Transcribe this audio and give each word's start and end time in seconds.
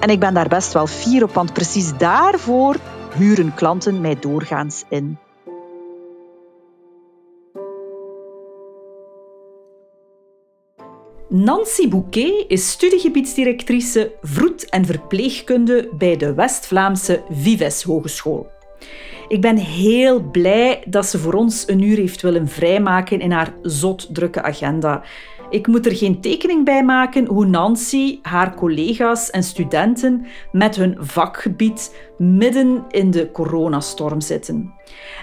En 0.00 0.08
ik 0.10 0.20
ben 0.20 0.34
daar 0.34 0.48
best 0.48 0.72
wel 0.72 0.86
fier 0.86 1.22
op, 1.22 1.34
want 1.34 1.52
precies 1.52 1.96
daarvoor 1.96 2.76
huren 3.16 3.54
klanten 3.54 4.00
mij 4.00 4.16
doorgaans 4.20 4.84
in. 4.88 5.18
Nancy 11.28 11.88
Bouquet 11.88 12.44
is 12.48 12.70
studiegebiedsdirectrice 12.70 14.12
vroed- 14.22 14.68
en 14.68 14.84
verpleegkunde 14.84 15.88
bij 15.98 16.16
de 16.16 16.34
West-Vlaamse 16.34 17.22
Vives 17.30 17.82
Hogeschool. 17.82 18.46
Ik 19.28 19.40
ben 19.40 19.56
heel 19.56 20.20
blij 20.20 20.82
dat 20.88 21.06
ze 21.06 21.18
voor 21.18 21.34
ons 21.34 21.68
een 21.68 21.82
uur 21.82 21.96
heeft 21.96 22.22
willen 22.22 22.48
vrijmaken 22.48 23.20
in 23.20 23.30
haar 23.30 23.54
zot 23.62 24.14
drukke 24.14 24.42
agenda. 24.42 25.02
Ik 25.50 25.66
moet 25.66 25.86
er 25.86 25.96
geen 25.96 26.20
tekening 26.20 26.64
bij 26.64 26.84
maken 26.84 27.26
hoe 27.26 27.46
Nancy, 27.46 28.18
haar 28.22 28.54
collega's 28.54 29.30
en 29.30 29.42
studenten 29.42 30.26
met 30.52 30.76
hun 30.76 30.96
vakgebied 30.98 31.94
midden 32.18 32.84
in 32.88 33.10
de 33.10 33.30
coronastorm 33.32 34.20
zitten. 34.20 34.72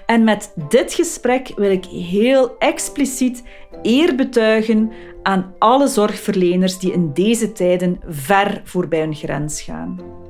En 0.05 0.23
met 0.23 0.53
dit 0.69 0.93
gesprek 0.93 1.51
wil 1.55 1.71
ik 1.71 1.85
heel 1.85 2.57
expliciet 2.57 3.43
eer 3.81 4.15
betuigen 4.15 4.91
aan 5.23 5.53
alle 5.57 5.87
zorgverleners 5.87 6.77
die 6.77 6.91
in 6.91 7.13
deze 7.13 7.51
tijden 7.51 7.99
ver 8.07 8.61
voorbij 8.63 8.99
hun 8.99 9.15
grens 9.15 9.61
gaan. 9.61 10.22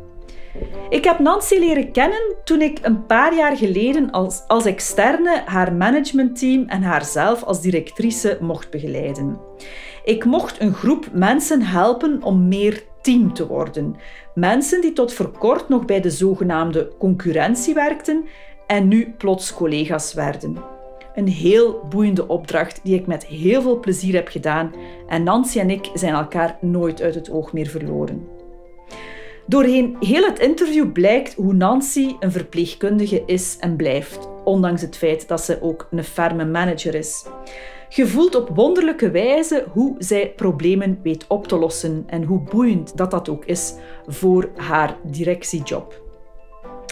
Ik 0.89 1.03
heb 1.03 1.19
Nancy 1.19 1.57
leren 1.57 1.91
kennen 1.91 2.35
toen 2.43 2.61
ik 2.61 2.79
een 2.81 3.05
paar 3.05 3.35
jaar 3.35 3.57
geleden 3.57 4.11
als, 4.11 4.43
als 4.47 4.65
externe 4.65 5.41
haar 5.45 5.73
managementteam 5.73 6.67
en 6.67 6.83
haarzelf 6.83 7.43
als 7.43 7.61
directrice 7.61 8.37
mocht 8.41 8.69
begeleiden. 8.69 9.39
Ik 10.03 10.25
mocht 10.25 10.61
een 10.61 10.73
groep 10.73 11.09
mensen 11.13 11.61
helpen 11.61 12.23
om 12.23 12.47
meer 12.47 12.83
team 13.01 13.33
te 13.33 13.47
worden. 13.47 13.95
Mensen 14.35 14.81
die 14.81 14.93
tot 14.93 15.13
voor 15.13 15.37
kort 15.37 15.69
nog 15.69 15.85
bij 15.85 16.01
de 16.01 16.09
zogenaamde 16.09 16.91
concurrentie 16.99 17.73
werkten 17.73 18.25
en 18.67 18.87
nu 18.87 19.13
plots 19.17 19.53
collega's 19.53 20.13
werden. 20.13 20.57
Een 21.15 21.27
heel 21.27 21.85
boeiende 21.89 22.27
opdracht 22.27 22.79
die 22.83 22.95
ik 22.95 23.07
met 23.07 23.25
heel 23.25 23.61
veel 23.61 23.79
plezier 23.79 24.13
heb 24.13 24.27
gedaan 24.27 24.71
en 25.07 25.23
Nancy 25.23 25.59
en 25.59 25.69
ik 25.69 25.89
zijn 25.93 26.13
elkaar 26.13 26.57
nooit 26.61 27.01
uit 27.01 27.15
het 27.15 27.31
oog 27.31 27.53
meer 27.53 27.67
verloren. 27.67 28.32
Doorheen 29.45 29.95
heel 29.99 30.23
het 30.23 30.39
interview 30.39 30.91
blijkt 30.91 31.33
hoe 31.33 31.53
Nancy 31.53 32.15
een 32.19 32.31
verpleegkundige 32.31 33.23
is 33.25 33.57
en 33.59 33.75
blijft, 33.75 34.27
ondanks 34.43 34.81
het 34.81 34.97
feit 34.97 35.27
dat 35.27 35.41
ze 35.41 35.61
ook 35.61 35.87
een 35.91 36.03
ferme 36.03 36.45
manager 36.45 36.95
is. 36.95 37.25
Je 37.89 38.07
voelt 38.07 38.35
op 38.35 38.49
wonderlijke 38.55 39.11
wijze 39.11 39.65
hoe 39.71 39.95
zij 39.97 40.33
problemen 40.35 40.99
weet 41.03 41.25
op 41.27 41.47
te 41.47 41.57
lossen 41.57 42.03
en 42.07 42.23
hoe 42.23 42.39
boeiend 42.39 42.97
dat 42.97 43.11
dat 43.11 43.29
ook 43.29 43.45
is 43.45 43.73
voor 44.07 44.49
haar 44.55 44.97
directiejob. 45.03 46.01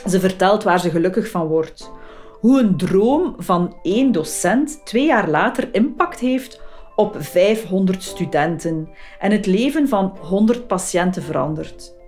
Ze 0.10 0.20
vertelt 0.20 0.64
waar 0.64 0.80
ze 0.80 0.90
gelukkig 0.90 1.30
van 1.30 1.48
wordt. 1.48 1.92
Hoe 2.40 2.60
een 2.60 2.78
droom 2.78 3.36
van 3.38 3.76
één 3.82 4.12
docent 4.12 4.86
twee 4.86 5.06
jaar 5.06 5.30
later 5.30 5.70
impact 5.72 6.20
heeft 6.20 6.62
op 6.96 7.16
500 7.20 8.04
studenten 8.04 8.90
en 9.20 9.32
het 9.32 9.46
leven 9.46 9.88
van 9.88 10.18
100 10.20 10.68
patiënten 10.68 11.24
verandert. 11.24 12.00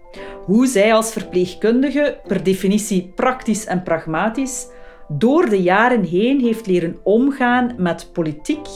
Hoe 0.46 0.68
zij 0.68 0.94
als 0.94 1.12
verpleegkundige, 1.12 2.20
per 2.28 2.44
definitie 2.44 3.12
praktisch 3.16 3.66
en 3.66 3.84
pragmatisch, 3.84 4.68
door 5.08 5.50
de 5.50 5.62
jaren 5.62 6.04
heen 6.04 6.40
heeft 6.40 6.68
leren 6.68 7.00
omgaan 7.04 7.74
met 7.78 8.10
politiek 8.14 8.68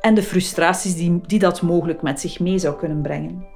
en 0.00 0.14
de 0.14 0.22
frustraties 0.22 0.94
die, 0.94 1.20
die 1.26 1.38
dat 1.38 1.62
mogelijk 1.62 2.02
met 2.02 2.20
zich 2.20 2.40
mee 2.40 2.58
zou 2.58 2.76
kunnen 2.76 3.02
brengen. 3.02 3.46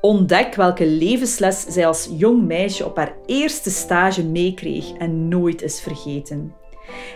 Ontdek 0.00 0.54
welke 0.54 0.86
levensles 0.86 1.60
zij 1.60 1.86
als 1.86 2.08
jong 2.16 2.46
meisje 2.46 2.84
op 2.84 2.96
haar 2.96 3.14
eerste 3.26 3.70
stage 3.70 4.24
meekreeg 4.24 4.92
en 4.92 5.28
nooit 5.28 5.62
is 5.62 5.80
vergeten. 5.80 6.54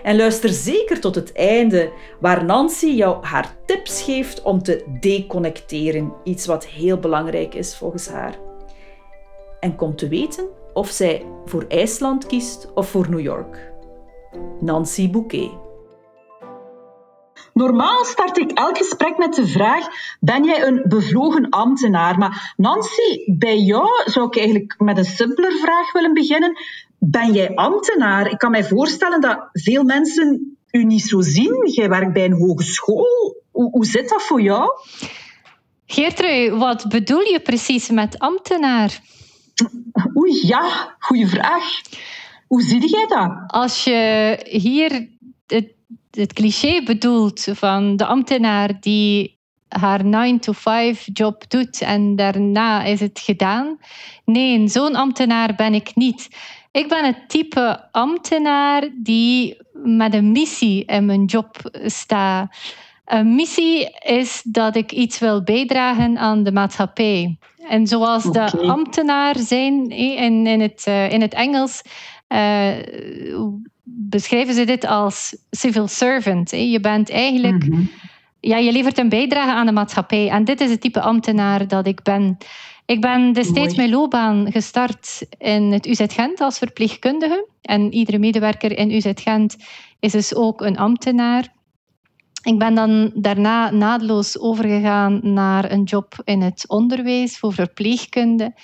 En 0.03 0.17
luister 0.17 0.49
zeker 0.49 1.01
tot 1.01 1.15
het 1.15 1.33
einde, 1.33 1.93
waar 2.21 2.45
Nancy 2.45 2.87
jou 2.87 3.25
haar 3.25 3.57
tips 3.67 4.03
geeft 4.03 4.43
om 4.43 4.63
te 4.63 4.85
deconnecteren, 5.01 6.13
iets 6.25 6.47
wat 6.47 6.67
heel 6.67 6.99
belangrijk 6.99 7.55
is 7.55 7.77
volgens 7.77 8.09
haar. 8.09 8.39
En 9.63 9.77
kom 9.77 9.97
te 9.97 10.09
weten 10.09 10.49
of 10.73 10.89
zij 10.89 11.27
voor 11.45 11.65
IJsland 11.69 12.27
kiest 12.27 12.73
of 12.75 12.89
voor 12.91 13.11
New 13.11 13.21
York. 13.21 13.73
Nancy 14.61 15.11
Bouquet. 15.11 15.51
Normaal 17.53 18.05
start 18.05 18.39
ik 18.39 18.51
elk 18.51 18.77
gesprek 18.77 19.19
met 19.19 19.35
de 19.35 19.47
vraag: 19.47 19.87
ben 20.21 20.45
jij 20.45 20.67
een 20.67 20.85
bevlogen 20.89 21.49
ambtenaar? 21.49 22.19
Maar 22.19 22.55
Nancy, 22.57 23.25
bij 23.27 23.59
jou 23.59 23.89
zou 24.05 24.27
ik 24.27 24.37
eigenlijk 24.37 24.75
met 24.79 24.99
een 24.99 25.05
simpeler 25.05 25.53
vraag 25.53 25.93
willen 25.93 26.15
beginnen. 26.15 26.59
Ben 26.99 27.33
jij 27.33 27.55
ambtenaar? 27.55 28.31
Ik 28.31 28.39
kan 28.39 28.51
mij 28.51 28.65
voorstellen 28.65 29.21
dat 29.21 29.49
veel 29.53 29.85
mensen 29.85 30.57
u 30.71 30.85
niet 30.85 31.03
zo 31.03 31.21
zien. 31.21 31.71
Jij 31.73 31.89
werkt 31.89 32.13
bij 32.13 32.25
een 32.25 32.41
hogeschool. 32.47 33.37
Hoe, 33.51 33.71
hoe 33.71 33.87
zit 33.87 34.09
dat 34.09 34.23
voor 34.23 34.41
jou? 34.41 34.71
Geertrui, 35.87 36.51
wat 36.51 36.89
bedoel 36.89 37.21
je 37.21 37.41
precies 37.41 37.91
met 37.91 38.19
ambtenaar? 38.19 39.01
Oei, 40.17 40.47
ja, 40.47 40.95
goede 40.99 41.27
vraag. 41.27 41.65
Hoe 42.47 42.63
zie 42.63 42.89
jij 42.89 43.07
dat? 43.07 43.33
Als 43.47 43.85
je 43.85 44.39
hier 44.51 45.09
het, 45.47 45.73
het 46.11 46.33
cliché 46.33 46.83
bedoelt 46.83 47.49
van 47.53 47.97
de 47.97 48.07
ambtenaar 48.07 48.81
die 48.81 49.41
haar 49.69 50.01
9-to-5 50.05 51.05
job 51.13 51.51
doet 51.51 51.81
en 51.81 52.17
daarna 52.17 52.83
is 52.85 53.01
het 53.01 53.19
gedaan. 53.19 53.79
Nee, 54.25 54.69
zo'n 54.69 54.95
ambtenaar 54.95 55.55
ben 55.55 55.75
ik 55.75 55.95
niet. 55.95 56.29
Ik 56.71 56.89
ben 56.89 57.05
het 57.05 57.29
type 57.29 57.89
ambtenaar 57.91 58.89
die 58.95 59.57
met 59.73 60.15
een 60.15 60.33
missie 60.33 60.85
in 60.85 61.05
mijn 61.05 61.25
job 61.25 61.57
staat. 61.85 62.57
Een 63.05 63.35
missie 63.35 63.91
is 63.99 64.43
dat 64.45 64.77
ik 64.77 64.93
iets 64.93 65.19
wil 65.19 65.43
bijdragen 65.43 66.19
aan 66.19 66.43
de 66.43 66.53
maatschappij. 66.53 67.39
En 67.69 67.87
zoals 67.87 68.25
de 68.25 68.61
ambtenaar 68.61 69.39
zijn 69.39 69.89
in, 69.89 70.47
in, 70.47 70.61
het, 70.61 70.83
eh, 70.87 71.13
in 71.13 71.21
het 71.21 71.35
Engels, 71.35 71.83
uh, 72.29 72.73
beschrijven 73.85 74.55
ze 74.55 74.65
dit 74.65 74.87
als 74.87 75.37
civil 75.51 75.89
servant. 75.89 76.51
Je 76.51 76.81
bent 76.81 77.11
eigenlijk, 77.11 77.69
mhm. 77.69 77.83
ja, 78.41 78.57
je 78.57 78.73
levert 78.73 78.99
een 78.99 79.09
bijdrage 79.09 79.53
aan 79.53 79.67
de 79.67 79.73
maatschappij. 79.73 80.29
En 80.29 80.45
dit 80.45 80.61
is 80.61 80.71
het 80.71 80.81
type 80.81 81.01
ambtenaar 81.01 81.69
dat 81.69 81.87
ik 81.87 82.03
ben. 82.03 82.39
Ik 82.87 83.01
ben 83.01 83.33
destijds 83.33 83.75
mijn 83.75 83.91
loopbaan 83.91 84.53
gestart 84.53 85.27
in 85.39 85.73
het 85.73 85.87
UZ 85.87 86.03
Gent 86.07 86.41
als 86.41 86.59
verpleegkundige. 86.59 87.49
En 87.63 87.93
iedere 87.93 88.19
medewerker 88.19 88.79
in 88.79 88.91
UZ 88.91 89.11
Gent 89.15 89.57
is 90.01 90.13
dus 90.13 90.35
ook 90.35 90.61
een 90.61 90.79
ambtenaar. 90.79 91.53
Ik 92.43 92.59
ben 92.59 92.75
dan 92.75 93.11
daarna 93.15 93.71
naadloos 93.71 94.39
overgegaan 94.39 95.21
naar 95.23 95.71
een 95.71 95.83
job 95.83 96.15
in 96.25 96.43
het 96.43 96.65
onderwijs 96.69 97.39
voor 97.39 97.53
verpleegkunde. 97.53 98.55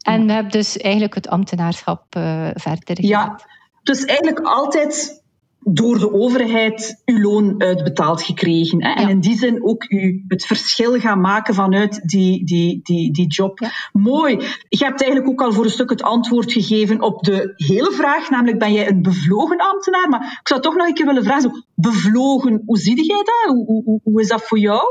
En 0.00 0.26
we 0.26 0.32
hebben 0.32 0.52
dus 0.52 0.76
eigenlijk 0.76 1.14
het 1.14 1.28
ambtenaarschap 1.28 2.16
uh, 2.16 2.48
verder 2.54 3.04
Ja, 3.04 3.40
dus 3.82 4.04
eigenlijk 4.04 4.40
altijd 4.40 5.19
door 5.62 5.98
de 5.98 6.12
overheid 6.12 7.02
uw 7.04 7.20
loon 7.20 7.54
uitbetaald 7.62 8.22
gekregen. 8.22 8.84
Hè? 8.84 8.92
En 8.92 9.08
in 9.08 9.20
die 9.20 9.38
zin 9.38 9.64
ook 9.64 9.90
u 9.90 10.24
het 10.28 10.46
verschil 10.46 10.98
gaan 10.98 11.20
maken 11.20 11.54
vanuit 11.54 12.08
die, 12.08 12.44
die, 12.44 12.80
die, 12.82 13.12
die 13.12 13.26
job. 13.26 13.58
Mooi. 13.92 14.36
Je 14.68 14.84
hebt 14.84 15.02
eigenlijk 15.02 15.30
ook 15.32 15.42
al 15.46 15.52
voor 15.52 15.64
een 15.64 15.70
stuk 15.70 15.90
het 15.90 16.02
antwoord 16.02 16.52
gegeven 16.52 17.02
op 17.02 17.22
de 17.22 17.52
hele 17.56 17.92
vraag, 17.92 18.30
namelijk 18.30 18.58
ben 18.58 18.72
jij 18.72 18.88
een 18.88 19.02
bevlogen 19.02 19.58
ambtenaar? 19.58 20.08
Maar 20.08 20.38
ik 20.40 20.48
zou 20.48 20.60
toch 20.60 20.76
nog 20.76 20.86
een 20.86 20.94
keer 20.94 21.06
willen 21.06 21.24
vragen, 21.24 21.64
bevlogen, 21.74 22.62
hoe 22.66 22.78
zie 22.78 23.04
jij 23.04 23.16
dat? 23.16 23.54
Hoe, 23.54 23.82
hoe, 23.84 24.00
hoe 24.02 24.20
is 24.20 24.28
dat 24.28 24.42
voor 24.42 24.58
jou? 24.58 24.82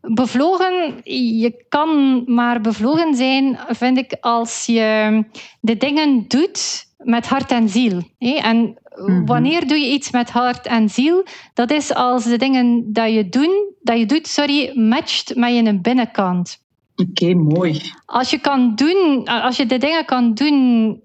Bevlogen, 0.00 1.00
je 1.38 1.64
kan 1.68 2.22
maar 2.26 2.60
bevlogen 2.60 3.14
zijn, 3.14 3.58
vind 3.68 3.98
ik, 3.98 4.16
als 4.20 4.66
je 4.66 5.24
de 5.60 5.76
dingen 5.76 6.24
doet 6.28 6.86
met 7.04 7.26
hart 7.26 7.50
en 7.50 7.68
ziel. 7.68 8.02
En 8.18 8.78
mhm. 8.94 9.24
wanneer 9.24 9.66
doe 9.66 9.78
je 9.78 9.92
iets 9.92 10.10
met 10.10 10.30
hart 10.30 10.66
en 10.66 10.88
ziel? 10.88 11.24
Dat 11.54 11.70
is 11.70 11.94
als 11.94 12.24
de 12.24 12.36
dingen 12.36 12.92
dat 12.92 13.12
je, 13.12 13.28
doen, 13.28 13.74
dat 13.82 13.98
je 13.98 14.06
doet 14.06 14.26
sorry, 14.26 14.78
matcht 14.78 15.34
met 15.34 15.54
je 15.54 15.80
binnenkant. 15.80 16.62
Oké, 16.96 17.34
mooi. 17.34 17.80
Als 18.06 18.30
je, 18.30 18.38
kan 18.38 18.74
doen, 18.74 19.24
als 19.24 19.56
je 19.56 19.66
de 19.66 19.78
dingen 19.78 20.04
kan 20.04 20.34
doen 20.34 21.00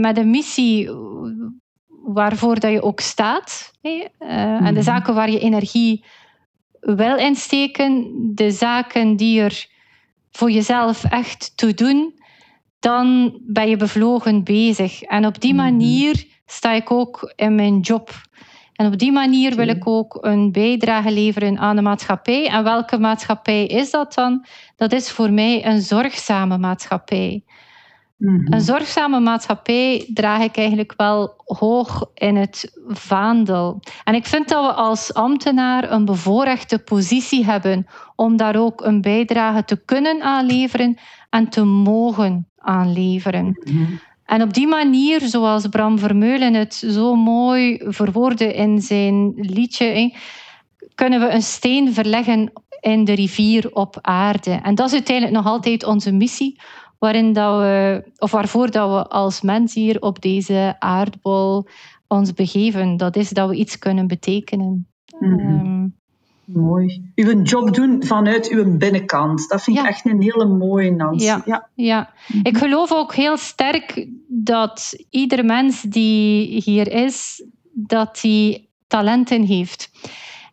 met 0.00 0.18
een 0.18 0.30
missie 0.30 0.90
waarvoor 1.88 2.60
dat 2.60 2.72
je 2.72 2.82
ook 2.82 3.00
staat, 3.00 3.72
hè, 3.82 3.90
uh, 3.90 4.06
en 4.38 4.64
de 4.64 4.70
mhm. 4.70 4.82
zaken 4.82 5.14
waar 5.14 5.30
je 5.30 5.38
energie 5.38 6.04
wil 6.80 7.16
insteken, 7.16 8.12
de 8.34 8.50
zaken 8.50 9.16
die 9.16 9.40
er 9.40 9.66
voor 10.30 10.50
jezelf 10.50 11.04
echt 11.04 11.56
toe 11.56 11.74
doen, 11.74 12.14
dan 12.80 13.38
ben 13.46 13.68
je 13.68 13.76
bevlogen 13.76 14.44
bezig. 14.44 15.02
En 15.02 15.26
op 15.26 15.40
die 15.40 15.54
mhm. 15.54 15.62
manier 15.62 16.26
sta 16.46 16.72
ik 16.72 16.90
ook 16.90 17.32
in 17.36 17.54
mijn 17.54 17.80
job. 17.80 18.10
En 18.72 18.86
op 18.86 18.98
die 18.98 19.12
manier 19.12 19.56
wil 19.56 19.68
ik 19.68 19.86
ook 19.86 20.18
een 20.20 20.52
bijdrage 20.52 21.12
leveren 21.12 21.58
aan 21.58 21.76
de 21.76 21.82
maatschappij. 21.82 22.48
En 22.48 22.64
welke 22.64 22.98
maatschappij 22.98 23.66
is 23.66 23.90
dat 23.90 24.14
dan? 24.14 24.46
Dat 24.76 24.92
is 24.92 25.10
voor 25.10 25.32
mij 25.32 25.66
een 25.66 25.80
zorgzame 25.80 26.58
maatschappij. 26.58 27.44
Mhm. 28.16 28.52
Een 28.52 28.60
zorgzame 28.60 29.20
maatschappij 29.20 30.10
draag 30.14 30.42
ik 30.42 30.56
eigenlijk 30.56 30.94
wel 30.96 31.34
hoog 31.44 32.10
in 32.14 32.36
het 32.36 32.80
vaandel. 32.88 33.80
En 34.04 34.14
ik 34.14 34.26
vind 34.26 34.48
dat 34.48 34.66
we 34.66 34.72
als 34.72 35.14
ambtenaar 35.14 35.90
een 35.90 36.04
bevoorrechte 36.04 36.78
positie 36.78 37.44
hebben 37.44 37.86
om 38.16 38.36
daar 38.36 38.56
ook 38.56 38.80
een 38.80 39.00
bijdrage 39.00 39.64
te 39.64 39.84
kunnen 39.84 40.22
aanleveren 40.22 40.98
en 41.30 41.48
te 41.48 41.64
mogen 41.64 42.48
aanleveren. 42.68 43.58
Mhm. 43.64 43.84
En 44.24 44.42
op 44.42 44.54
die 44.54 44.66
manier, 44.66 45.20
zoals 45.20 45.66
Bram 45.66 45.98
Vermeulen 45.98 46.54
het 46.54 46.74
zo 46.74 47.14
mooi 47.14 47.80
verwoordde 47.84 48.54
in 48.54 48.80
zijn 48.80 49.32
liedje, 49.36 50.14
kunnen 50.94 51.20
we 51.20 51.30
een 51.30 51.42
steen 51.42 51.92
verleggen 51.92 52.52
in 52.80 53.04
de 53.04 53.12
rivier 53.12 53.74
op 53.74 53.98
aarde. 54.00 54.50
En 54.50 54.74
dat 54.74 54.86
is 54.86 54.92
uiteindelijk 54.92 55.36
nog 55.36 55.46
altijd 55.46 55.84
onze 55.84 56.12
missie 56.12 56.60
waarin 56.98 57.32
dat 57.32 57.58
we, 57.58 58.04
of 58.18 58.30
waarvoor 58.30 58.70
dat 58.70 58.90
we 58.90 59.08
als 59.08 59.40
mens 59.40 59.74
hier 59.74 60.00
op 60.00 60.22
deze 60.22 60.76
aardbol 60.78 61.66
ons 62.06 62.32
begeven. 62.32 62.96
Dat 62.96 63.16
is 63.16 63.30
dat 63.30 63.48
we 63.48 63.54
iets 63.54 63.78
kunnen 63.78 64.06
betekenen. 64.06 64.88
Mm 65.18 65.38
-hmm. 65.38 65.97
Mooi. 66.52 67.12
Uw 67.14 67.42
job 67.42 67.74
doen 67.74 68.04
vanuit 68.04 68.48
uw 68.48 68.76
binnenkant. 68.76 69.48
Dat 69.48 69.62
vind 69.62 69.78
ik 69.78 69.86
echt 69.86 70.06
een 70.06 70.22
hele 70.22 70.46
mooie, 70.46 70.90
Nancy. 70.90 71.24
Ja, 71.24 71.42
ja. 71.44 71.68
ja. 71.74 72.10
ik 72.42 72.56
geloof 72.56 72.92
ook 72.92 73.14
heel 73.14 73.36
sterk 73.36 74.06
dat 74.26 74.94
ieder 75.10 75.44
mens 75.44 75.82
die 75.82 76.62
hier 76.62 76.92
is, 76.92 77.44
dat 77.72 78.18
die 78.20 78.68
talenten 78.86 79.42
heeft. 79.42 79.90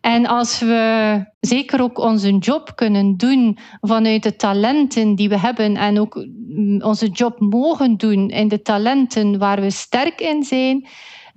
En 0.01 0.25
als 0.25 0.59
we 0.59 1.23
zeker 1.39 1.81
ook 1.81 1.97
onze 1.97 2.37
job 2.37 2.71
kunnen 2.75 3.17
doen 3.17 3.57
vanuit 3.81 4.23
de 4.23 4.35
talenten 4.35 5.15
die 5.15 5.29
we 5.29 5.39
hebben 5.39 5.75
en 5.75 5.99
ook 5.99 6.25
mm, 6.47 6.81
onze 6.81 7.07
job 7.07 7.39
mogen 7.39 7.97
doen 7.97 8.29
in 8.29 8.47
de 8.47 8.61
talenten 8.61 9.37
waar 9.37 9.61
we 9.61 9.71
sterk 9.71 10.21
in 10.21 10.43
zijn, 10.43 10.87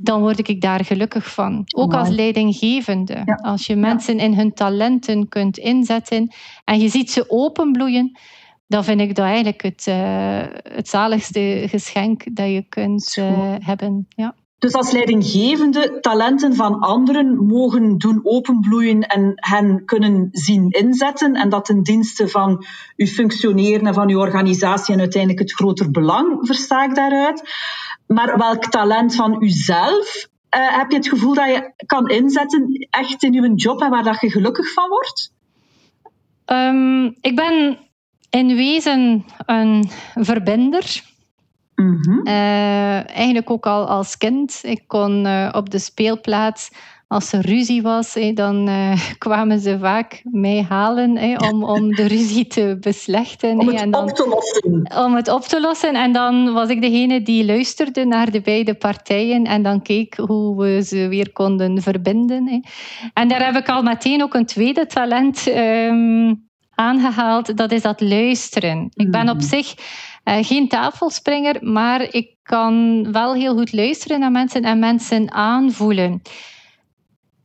dan 0.00 0.20
word 0.20 0.48
ik 0.48 0.60
daar 0.60 0.84
gelukkig 0.84 1.32
van. 1.32 1.62
Ook 1.76 1.94
als 1.94 2.08
leidinggevende. 2.08 3.38
Als 3.42 3.66
je 3.66 3.76
mensen 3.76 4.18
in 4.18 4.34
hun 4.34 4.52
talenten 4.52 5.28
kunt 5.28 5.58
inzetten 5.58 6.32
en 6.64 6.80
je 6.80 6.88
ziet 6.88 7.10
ze 7.10 7.24
openbloeien, 7.30 8.18
dan 8.66 8.84
vind 8.84 9.00
ik 9.00 9.14
dat 9.14 9.24
eigenlijk 9.24 9.62
het, 9.62 9.86
uh, 9.88 10.42
het 10.62 10.88
zaligste 10.88 11.64
geschenk 11.68 12.36
dat 12.36 12.46
je 12.46 12.64
kunt 12.68 13.16
uh, 13.18 13.54
hebben. 13.58 14.06
Ja. 14.08 14.34
Dus 14.58 14.72
als 14.72 14.90
leidinggevende 14.90 16.00
talenten 16.00 16.54
van 16.54 16.78
anderen 16.78 17.46
mogen 17.46 17.98
doen 17.98 18.20
openbloeien 18.22 19.00
en 19.00 19.32
hen 19.34 19.84
kunnen 19.84 20.28
zien 20.32 20.70
inzetten 20.70 21.34
en 21.34 21.48
dat 21.48 21.64
ten 21.64 21.82
dienste 21.82 22.28
van 22.28 22.64
uw 22.96 23.06
functioneren 23.06 23.86
en 23.86 23.94
van 23.94 24.08
uw 24.08 24.18
organisatie 24.18 24.94
en 24.94 25.00
uiteindelijk 25.00 25.40
het 25.40 25.52
groter 25.52 25.90
belang, 25.90 26.38
versta 26.46 26.84
ik 26.84 26.94
daaruit. 26.94 27.42
Maar 28.06 28.38
welk 28.38 28.64
talent 28.64 29.14
van 29.14 29.42
uzelf 29.42 30.28
uh, 30.56 30.76
heb 30.78 30.90
je 30.90 30.96
het 30.96 31.08
gevoel 31.08 31.34
dat 31.34 31.46
je 31.46 31.72
kan 31.86 32.08
inzetten 32.08 32.86
echt 32.90 33.22
in 33.22 33.34
uw 33.34 33.54
job 33.54 33.80
en 33.80 33.90
waar 33.90 34.04
dat 34.04 34.20
je 34.20 34.30
gelukkig 34.30 34.72
van 34.72 34.88
wordt? 34.88 35.32
Um, 36.46 37.16
ik 37.20 37.36
ben 37.36 37.78
in 38.30 38.56
wezen 38.56 39.24
een 39.46 39.90
verbinder. 40.14 41.02
Mm 41.80 42.26
eigenlijk 43.18 43.50
ook 43.50 43.66
al 43.66 43.86
als 43.86 44.16
kind. 44.16 44.60
Ik 44.62 44.82
kon 44.86 45.24
uh, 45.24 45.48
op 45.52 45.70
de 45.70 45.78
speelplaats, 45.78 46.70
als 47.06 47.32
er 47.32 47.40
ruzie 47.40 47.82
was, 47.82 48.16
dan 48.34 48.68
uh, 48.68 49.00
kwamen 49.18 49.60
ze 49.60 49.78
vaak 49.78 50.22
mij 50.24 50.66
halen 50.68 51.40
om, 51.50 51.64
om 51.64 51.94
de 51.94 52.06
ruzie 52.06 52.46
te 52.46 52.76
beslechten. 52.80 53.58
Om 53.58 53.68
het 53.68 53.80
en 53.80 53.90
dan, 53.90 54.02
op 54.02 54.08
te 54.08 54.28
lossen. 54.28 55.04
Om 55.04 55.14
het 55.14 55.28
op 55.28 55.42
te 55.42 55.60
lossen. 55.60 55.94
En 55.94 56.12
dan 56.12 56.52
was 56.52 56.68
ik 56.68 56.82
degene 56.82 57.22
die 57.22 57.44
luisterde 57.44 58.04
naar 58.04 58.30
de 58.30 58.40
beide 58.40 58.74
partijen 58.74 59.44
en 59.44 59.62
dan 59.62 59.82
keek 59.82 60.16
hoe 60.16 60.62
we 60.62 60.82
ze 60.82 61.08
weer 61.08 61.32
konden 61.32 61.82
verbinden. 61.82 62.64
En 63.14 63.28
daar 63.28 63.44
heb 63.44 63.56
ik 63.56 63.68
al 63.68 63.82
meteen 63.82 64.22
ook 64.22 64.34
een 64.34 64.46
tweede 64.46 64.86
talent 64.86 65.46
um, 65.46 66.47
aangehaald. 66.78 67.56
Dat 67.56 67.72
is 67.72 67.82
dat 67.82 68.00
luisteren. 68.00 68.90
Ik 68.94 69.10
ben 69.10 69.28
op 69.28 69.36
mhm. 69.36 69.46
zich 69.46 69.74
uh, 70.24 70.36
geen 70.40 70.68
tafelspringer, 70.68 71.56
maar 71.60 72.14
ik 72.14 72.36
kan 72.42 73.06
wel 73.12 73.34
heel 73.34 73.56
goed 73.56 73.72
luisteren 73.72 74.20
naar 74.20 74.30
mensen 74.30 74.62
en 74.62 74.78
mensen 74.78 75.32
aanvoelen. 75.32 76.22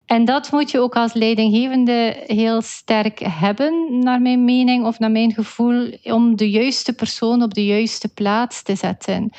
En 0.05 0.25
dat 0.25 0.51
moet 0.51 0.71
je 0.71 0.79
ook 0.79 0.95
als 0.95 1.13
leidinggevende 1.13 2.23
heel 2.25 2.61
sterk 2.61 3.19
hebben, 3.19 3.99
naar 3.99 4.21
mijn 4.21 4.45
mening 4.45 4.85
of 4.85 4.99
naar 4.99 5.11
mijn 5.11 5.33
gevoel, 5.33 5.97
om 6.03 6.35
de 6.35 6.49
juiste 6.49 6.93
persoon 6.93 7.41
op 7.41 7.53
de 7.53 7.65
juiste 7.65 8.13
plaats 8.13 8.63
te 8.63 8.75
zetten. 8.75 9.29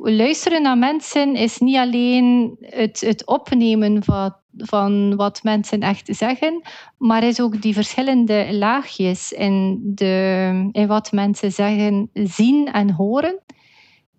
Luisteren 0.00 0.62
naar 0.62 0.78
mensen 0.78 1.34
is 1.34 1.58
niet 1.58 1.76
alleen 1.76 2.56
het, 2.60 3.00
het 3.00 3.26
opnemen 3.26 4.04
van 4.04 4.34
van 4.66 5.16
wat 5.16 5.42
mensen 5.42 5.80
echt 5.80 6.08
zeggen, 6.10 6.62
maar 6.98 7.24
is 7.24 7.40
ook 7.40 7.62
die 7.62 7.74
verschillende 7.74 8.48
laagjes 8.50 9.32
in, 9.32 9.80
de, 9.94 10.68
in 10.72 10.86
wat 10.86 11.12
mensen 11.12 11.52
zeggen, 11.52 12.10
zien 12.12 12.72
en 12.72 12.90
horen. 12.90 13.40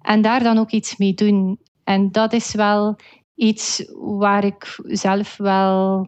En 0.01 0.21
daar 0.21 0.43
dan 0.43 0.57
ook 0.57 0.71
iets 0.71 0.97
mee 0.97 1.13
doen. 1.13 1.59
En 1.83 2.11
dat 2.11 2.33
is 2.33 2.53
wel 2.53 2.95
iets 3.35 3.91
waar 3.95 4.45
ik 4.45 4.79
zelf 4.83 5.37
wel 5.37 6.07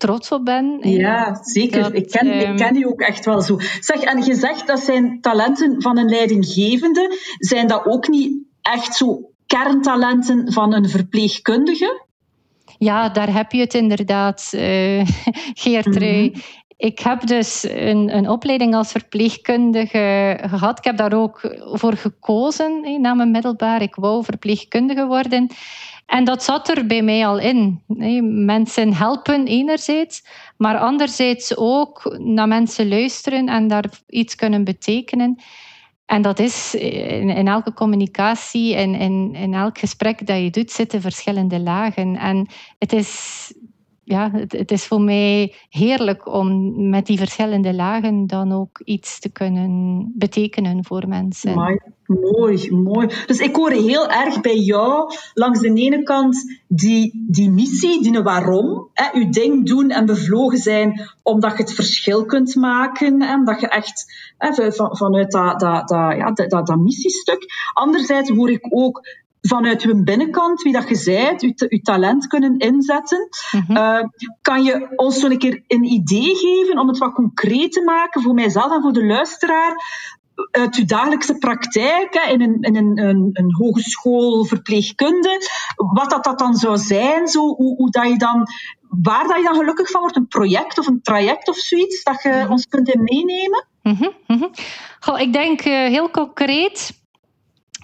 trots 0.00 0.32
op 0.32 0.44
ben. 0.44 0.78
Ja, 0.80 1.38
zeker. 1.42 1.94
ik, 1.94 2.08
ken, 2.08 2.26
ik 2.26 2.42
ehm, 2.42 2.56
ken 2.56 2.74
die 2.74 2.88
ook 2.88 3.00
echt 3.00 3.24
wel 3.24 3.40
zo. 3.40 3.56
Zeg, 3.80 4.00
en 4.00 4.22
je 4.24 4.34
zegt 4.34 4.66
dat 4.66 4.80
zijn 4.80 5.20
talenten 5.20 5.82
van 5.82 5.98
een 5.98 6.08
leidinggevende. 6.08 7.16
Zijn 7.38 7.66
dat 7.66 7.86
ook 7.86 8.08
niet 8.08 8.38
echt 8.60 8.94
zo 8.94 9.30
kerntalenten 9.46 10.52
van 10.52 10.74
een 10.74 10.88
verpleegkundige? 10.88 12.06
Ja, 12.80 13.08
daar 13.08 13.32
heb 13.32 13.52
je 13.52 13.60
het 13.60 13.74
inderdaad, 13.74 14.50
uh, 14.54 15.06
Geertrui. 15.54 16.30
Mhm. 16.30 16.40
Ik 16.76 16.98
heb 16.98 17.26
dus 17.26 17.66
een, 17.68 18.16
een 18.16 18.28
opleiding 18.28 18.74
als 18.74 18.90
verpleegkundige 18.90 20.38
gehad. 20.42 20.78
Ik 20.78 20.84
heb 20.84 20.96
daar 20.96 21.12
ook 21.12 21.56
voor 21.72 21.96
gekozen 21.96 23.00
na 23.00 23.14
mijn 23.14 23.30
middelbaar. 23.30 23.82
Ik 23.82 23.94
wou 23.94 24.24
verpleegkundige 24.24 25.06
worden. 25.06 25.50
En 26.06 26.24
dat 26.24 26.42
zat 26.42 26.68
er 26.68 26.86
bij 26.86 27.02
mij 27.02 27.26
al 27.26 27.38
in. 27.38 27.82
Mensen 28.44 28.94
helpen 28.94 29.46
enerzijds, 29.46 30.24
maar 30.56 30.78
anderzijds 30.78 31.56
ook 31.56 32.16
naar 32.18 32.48
mensen 32.48 32.88
luisteren 32.88 33.48
en 33.48 33.68
daar 33.68 33.84
iets 34.08 34.34
kunnen 34.34 34.64
betekenen. 34.64 35.38
En 36.10 36.22
dat 36.22 36.38
is 36.38 36.74
in, 36.74 37.28
in 37.28 37.48
elke 37.48 37.72
communicatie 37.72 38.74
en 38.74 38.94
in, 38.94 39.34
in 39.34 39.54
elk 39.54 39.78
gesprek 39.78 40.26
dat 40.26 40.38
je 40.38 40.50
doet, 40.50 40.70
zitten 40.70 41.00
verschillende 41.00 41.60
lagen. 41.60 42.16
En 42.16 42.46
het 42.78 42.92
is 42.92 43.52
ja, 44.10 44.30
het, 44.32 44.70
is 44.70 44.86
voor 44.86 45.00
mij 45.00 45.54
heerlijk 45.68 46.26
om 46.26 46.72
met 46.90 47.06
die 47.06 47.18
verschillende 47.18 47.74
lagen 47.74 48.26
dan 48.26 48.52
ook 48.52 48.80
iets 48.84 49.20
te 49.20 49.32
kunnen 49.32 50.12
betekenen 50.14 50.84
voor 50.84 51.08
mensen. 51.08 51.54
mooi, 52.06 52.70
mooi. 52.70 53.08
Dus 53.26 53.38
ik 53.38 53.56
hoor 53.56 53.70
heel 53.70 54.08
erg 54.08 54.40
bij 54.40 54.56
jou 54.56 55.12
langs 55.34 55.60
de 55.60 55.72
ene 55.72 56.02
kant 56.02 56.60
die, 56.68 57.24
die 57.28 57.50
missie, 57.50 58.02
die 58.02 58.22
waarom. 58.22 58.88
Hè, 58.92 59.18
je 59.18 59.28
ding 59.28 59.66
doen 59.66 59.90
en 59.90 60.06
bevlogen 60.06 60.58
zijn 60.58 61.00
omdat 61.22 61.50
je 61.56 61.62
het 61.62 61.74
verschil 61.74 62.24
kunt 62.24 62.54
maken. 62.54 63.22
En 63.22 63.44
dat 63.44 63.60
je 63.60 63.68
echt 63.68 64.14
hè, 64.38 64.72
vanuit 64.72 65.30
dat, 65.30 65.60
dat, 65.60 65.88
dat, 65.88 66.16
ja, 66.16 66.32
dat, 66.32 66.50
dat, 66.50 66.66
dat 66.66 66.78
missiestuk. 66.78 67.44
Anderzijds 67.72 68.30
hoor 68.30 68.50
ik 68.50 68.66
ook 68.68 69.00
vanuit 69.40 69.82
hun 69.82 70.04
binnenkant, 70.04 70.62
wie 70.62 70.72
dat 70.72 70.88
je 70.88 70.94
zijt, 70.94 71.40
je, 71.40 71.66
je 71.68 71.80
talent 71.80 72.26
kunnen 72.26 72.58
inzetten. 72.58 73.28
Mhm. 73.50 73.76
Eh, 73.76 74.04
kan 74.42 74.62
je 74.62 74.92
ons 74.96 75.20
zo 75.20 75.26
een 75.26 75.38
keer 75.38 75.62
een 75.66 75.84
idee 75.84 76.34
geven 76.34 76.78
om 76.78 76.88
het 76.88 76.98
wat 76.98 77.12
concreet 77.12 77.72
te 77.72 77.82
maken 77.82 78.22
voor 78.22 78.34
mijzelf 78.34 78.72
en 78.72 78.82
voor 78.82 78.92
de 78.92 79.04
luisteraar? 79.04 79.74
Uit 80.50 80.76
uw 80.76 80.84
dagelijkse 80.84 81.38
praktijk 81.38 82.14
in, 82.14 82.40
een, 82.40 82.60
in 82.60 82.76
een, 82.76 82.98
een, 82.98 83.30
een 83.32 83.54
hogeschool 83.54 84.44
verpleegkunde, 84.44 85.48
wat 85.76 86.10
dat, 86.10 86.24
dat 86.24 86.38
dan 86.38 86.54
zou 86.54 86.76
zijn, 86.76 87.28
zo, 87.28 87.40
hoe, 87.40 87.76
hoe 87.76 87.90
dat 87.90 88.08
je 88.08 88.16
dan, 88.16 88.46
waar 89.02 89.26
dat 89.26 89.36
je 89.36 89.42
dan 89.42 89.54
gelukkig 89.54 89.90
van 89.90 90.00
wordt, 90.00 90.16
een 90.16 90.28
project 90.28 90.78
of 90.78 90.86
een 90.86 91.02
traject 91.02 91.48
of 91.48 91.56
zoiets, 91.56 92.02
dat 92.02 92.22
je 92.22 92.28
mhm. 92.28 92.50
ons 92.50 92.66
kunt 92.66 92.88
in 92.88 93.02
meenemen? 93.02 93.64
Mm 93.82 94.50
Goh, 95.00 95.20
ik 95.20 95.32
denk 95.32 95.64
uh, 95.64 95.72
heel 95.72 96.10
concreet 96.10 96.99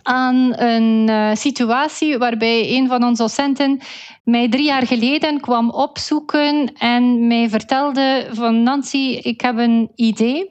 aan 0.07 0.61
een 0.61 1.09
uh, 1.09 1.31
situatie 1.35 2.19
waarbij 2.19 2.77
een 2.77 2.89
van 2.89 3.05
onze 3.05 3.23
docenten 3.23 3.81
mij 4.25 4.49
drie 4.49 4.65
jaar 4.65 4.87
geleden 4.87 5.41
kwam 5.41 5.71
opzoeken 5.71 6.73
en 6.79 7.27
mij 7.27 7.49
vertelde 7.49 8.29
van 8.33 8.63
Nancy, 8.63 9.21
ik 9.23 9.41
heb 9.41 9.59
een 9.59 9.91
idee. 9.95 10.51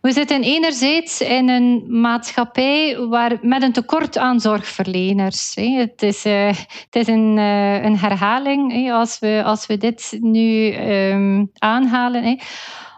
We 0.00 0.12
zitten 0.12 0.42
enerzijds 0.42 1.20
in 1.20 1.48
een 1.48 2.00
maatschappij 2.00 2.98
waar, 2.98 3.38
met 3.42 3.62
een 3.62 3.72
tekort 3.72 4.18
aan 4.18 4.40
zorgverleners. 4.40 5.54
Het 5.54 6.02
is, 6.02 6.26
uh, 6.26 6.46
het 6.46 6.86
is 6.90 7.06
een, 7.06 7.36
uh, 7.36 7.84
een 7.84 7.98
herhaling 7.98 8.92
als, 8.92 9.18
we, 9.18 9.42
als 9.44 9.66
we 9.66 9.76
dit 9.76 10.16
nu 10.20 10.74
um, 10.74 11.50
aanhalen. 11.58 12.38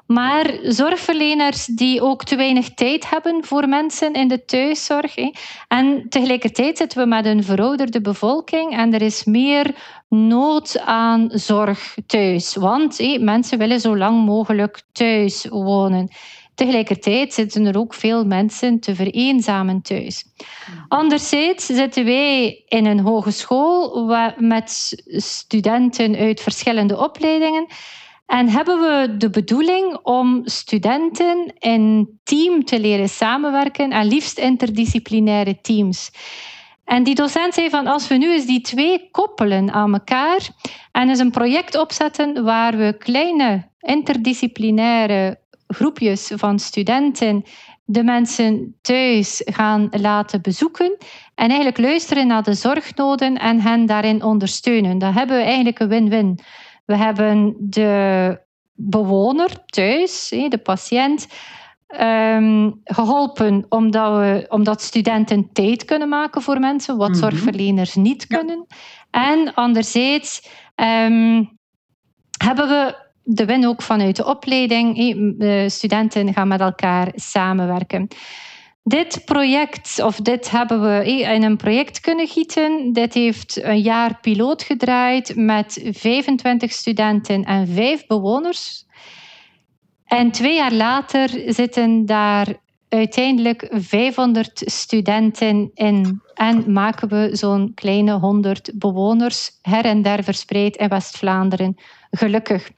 Maar 0.09 0.59
zorgverleners 0.63 1.67
die 1.67 2.03
ook 2.03 2.25
te 2.25 2.37
weinig 2.37 2.75
tijd 2.75 3.11
hebben 3.11 3.45
voor 3.45 3.69
mensen 3.69 4.13
in 4.13 4.29
de 4.29 4.45
thuiszorg. 4.45 5.15
En 5.69 6.07
tegelijkertijd 6.09 6.77
zitten 6.77 6.99
we 6.99 7.07
met 7.07 7.25
een 7.25 7.45
verouderde 7.45 8.01
bevolking 8.01 8.77
en 8.77 8.95
er 8.95 9.03
is 9.03 9.25
meer 9.25 9.75
nood 10.09 10.81
aan 10.81 11.29
zorg 11.33 11.95
thuis. 12.07 12.55
Want 12.55 13.21
mensen 13.21 13.59
willen 13.59 13.81
zo 13.81 13.97
lang 13.97 14.25
mogelijk 14.25 14.83
thuis 14.93 15.47
wonen. 15.49 16.09
Tegelijkertijd 16.55 17.35
zitten 17.35 17.67
er 17.67 17.79
ook 17.79 17.95
veel 17.95 18.25
mensen 18.25 18.81
te 18.81 18.95
vereenzamen 18.95 19.83
thuis. 19.83 20.25
Anderzijds 20.89 21.67
zitten 21.67 22.05
wij 22.05 22.65
in 22.69 22.87
een 22.87 23.01
hogeschool 23.01 24.07
met 24.39 25.03
studenten 25.07 26.17
uit 26.17 26.41
verschillende 26.41 26.99
opleidingen. 26.99 27.67
En 28.29 28.49
hebben 28.49 28.81
we 28.81 29.17
de 29.17 29.31
bedoeling 29.31 29.99
om 30.03 30.41
studenten 30.45 31.53
in 31.59 32.19
team 32.25 32.65
te 32.65 32.81
leren 32.81 33.09
samenwerken 33.09 33.91
en 33.91 34.07
liefst 34.07 34.39
interdisciplinaire 34.39 35.61
teams. 35.61 36.11
En 36.85 37.03
die 37.03 37.15
docent 37.15 37.55
zei 37.55 37.71
van 37.71 37.87
als 37.87 38.09
we 38.09 38.15
nu 38.15 38.33
eens 38.33 38.47
die 38.47 38.61
twee 38.61 39.09
koppelen 39.11 39.73
aan 39.73 39.93
elkaar 39.93 40.49
en 40.93 41.09
eens 41.09 41.19
een 41.19 41.31
project 41.31 41.79
opzetten 41.79 42.45
waar 42.45 42.77
we 42.77 42.97
kleine 42.99 43.71
interdisciplinaire 43.81 45.41
groepjes 45.67 46.31
van 46.35 46.59
studenten 46.59 47.45
de 47.85 48.03
mensen 48.03 48.77
thuis 48.83 49.43
gaan 49.45 49.89
laten 49.91 50.43
bezoeken 50.43 50.97
en 51.35 51.49
eigenlijk 51.49 51.79
luisteren 51.79 52.27
naar 52.27 52.43
de 52.43 52.55
zorgnoden 52.55 53.39
en 53.39 53.61
hen 53.61 53.87
daarin 53.87 54.23
ondersteunen. 54.23 54.99
Dan 54.99 55.13
hebben 55.13 55.37
we 55.37 55.43
eigenlijk 55.43 55.79
een 55.79 55.89
win-win. 55.89 56.39
We 56.89 56.97
hebben 56.97 57.57
de 57.59 58.39
bewoner 58.75 59.65
thuis, 59.67 60.29
de 60.29 60.61
patiënt, 60.63 61.29
ehm, 61.87 62.71
geholpen 62.85 63.67
omdat, 63.69 64.19
we, 64.19 64.47
omdat 64.49 64.83
studenten 64.83 65.53
tijd 65.53 65.85
kunnen 65.85 66.09
maken 66.09 66.43
voor 66.43 66.61
mensen, 66.61 66.97
wat 66.97 67.09
mhm. 67.09 67.19
zorgverleners 67.19 67.95
niet 67.95 68.27
kunnen. 68.27 68.67
En 69.11 69.55
anderzijds 69.55 70.49
ehm, 70.75 71.45
hebben 72.45 72.69
we 72.69 73.07
de 73.23 73.45
win 73.45 73.67
ook 73.67 73.83
vanuit 73.83 74.17
de 74.17 74.27
opleiding. 74.27 74.97
De 75.39 75.69
studenten 75.69 76.33
gaan 76.33 76.49
met 76.49 76.61
elkaar 76.61 77.13
samenwerken. 77.15 78.09
Dit 78.89 79.25
project, 79.25 80.03
of 80.03 80.17
dit 80.17 80.51
hebben 80.51 80.83
we 80.83 81.07
in 81.07 81.43
een 81.43 81.57
project 81.57 82.01
kunnen 82.01 82.27
gieten. 82.27 82.93
Dit 82.93 83.15
heeft 83.15 83.63
een 83.63 83.81
jaar 83.81 84.19
piloot 84.21 84.63
gedraaid 84.63 85.37
met 85.37 85.81
25 85.91 86.73
studenten 86.73 87.45
en 87.45 87.69
5 87.69 88.07
bewoners. 88.07 88.87
En 90.05 90.31
twee 90.31 90.55
jaar 90.55 90.73
later 90.73 91.29
zitten 91.47 92.07
daar 92.07 92.47
uiteindelijk 92.89 93.69
500 93.71 94.63
studenten 94.65 95.71
in. 95.75 96.23
En 96.35 96.73
maken 96.73 97.09
we 97.09 97.37
zo'n 97.37 97.73
kleine 97.75 98.13
100 98.13 98.71
bewoners 98.75 99.51
her 99.63 99.85
en 99.85 100.03
der 100.03 100.25
verspreid 100.25 100.77
in 100.77 100.89
West-Vlaanderen 100.89 101.77
gelukkig. 102.11 102.71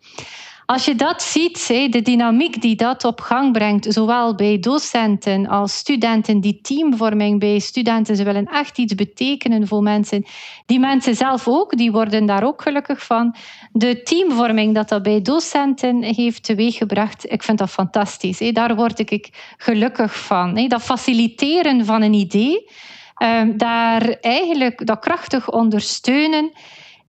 Als 0.71 0.85
je 0.85 0.95
dat 0.95 1.23
ziet, 1.23 1.67
de 1.67 2.03
dynamiek 2.03 2.61
die 2.61 2.77
dat 2.77 3.05
op 3.05 3.21
gang 3.21 3.53
brengt, 3.53 3.93
zowel 3.93 4.35
bij 4.35 4.59
docenten 4.59 5.47
als 5.47 5.77
studenten, 5.77 6.41
die 6.41 6.61
teamvorming 6.61 7.41
bij 7.41 7.59
studenten, 7.59 8.17
ze 8.17 8.25
willen 8.25 8.45
echt 8.45 8.79
iets 8.79 8.95
betekenen 8.95 9.67
voor 9.67 9.83
mensen. 9.83 10.25
Die 10.67 10.79
mensen 10.79 11.15
zelf 11.15 11.49
ook, 11.49 11.77
die 11.77 11.93
worden 11.93 12.27
daar 12.27 12.45
ook 12.45 12.63
gelukkig 12.63 13.05
van. 13.05 13.35
De 13.73 14.03
teamvorming 14.03 14.75
dat 14.75 14.89
dat 14.89 15.03
bij 15.03 15.23
docenten 15.23 16.03
heeft 16.03 16.43
teweeggebracht, 16.43 17.33
ik 17.33 17.43
vind 17.43 17.59
dat 17.59 17.71
fantastisch. 17.71 18.39
Daar 18.53 18.77
word 18.77 18.99
ik 19.11 19.55
gelukkig 19.57 20.17
van. 20.17 20.69
Dat 20.69 20.83
faciliteren 20.83 21.85
van 21.85 22.03
een 22.03 22.15
idee, 22.15 22.71
ehm, 23.15 23.57
daar 23.57 24.03
eigenlijk 24.21 24.87
dat 24.87 24.99
krachtig 24.99 25.51
ondersteunen 25.51 26.53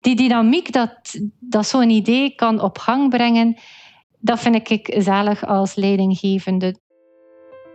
die 0.00 0.16
dynamiek 0.16 0.72
dat, 0.72 1.20
dat 1.38 1.66
zo'n 1.66 1.90
idee 1.90 2.34
kan 2.34 2.60
op 2.60 2.78
gang 2.78 3.10
brengen, 3.10 3.56
dat 4.18 4.40
vind 4.40 4.70
ik 4.70 4.94
zalig 4.98 5.46
als 5.46 5.74
leidinggevende. 5.74 6.74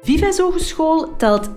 Vives 0.02 0.38
Hogeschool 0.38 1.16
telt 1.16 1.50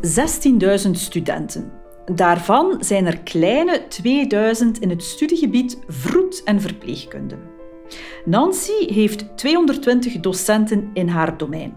16.000 0.87 0.91
studenten. 0.91 1.73
Daarvan 2.15 2.77
zijn 2.81 3.07
er 3.07 3.19
kleine 3.19 3.89
2000 3.89 4.81
in 4.81 4.91
het 4.91 5.03
studiegebied 5.03 5.79
vroed- 5.87 6.43
en 6.45 6.61
verpleegkunde. 6.61 7.39
Nancy 8.25 8.93
heeft 8.93 9.37
220 9.37 10.21
docenten 10.21 10.91
in 10.93 11.09
haar 11.09 11.37
domein. 11.37 11.75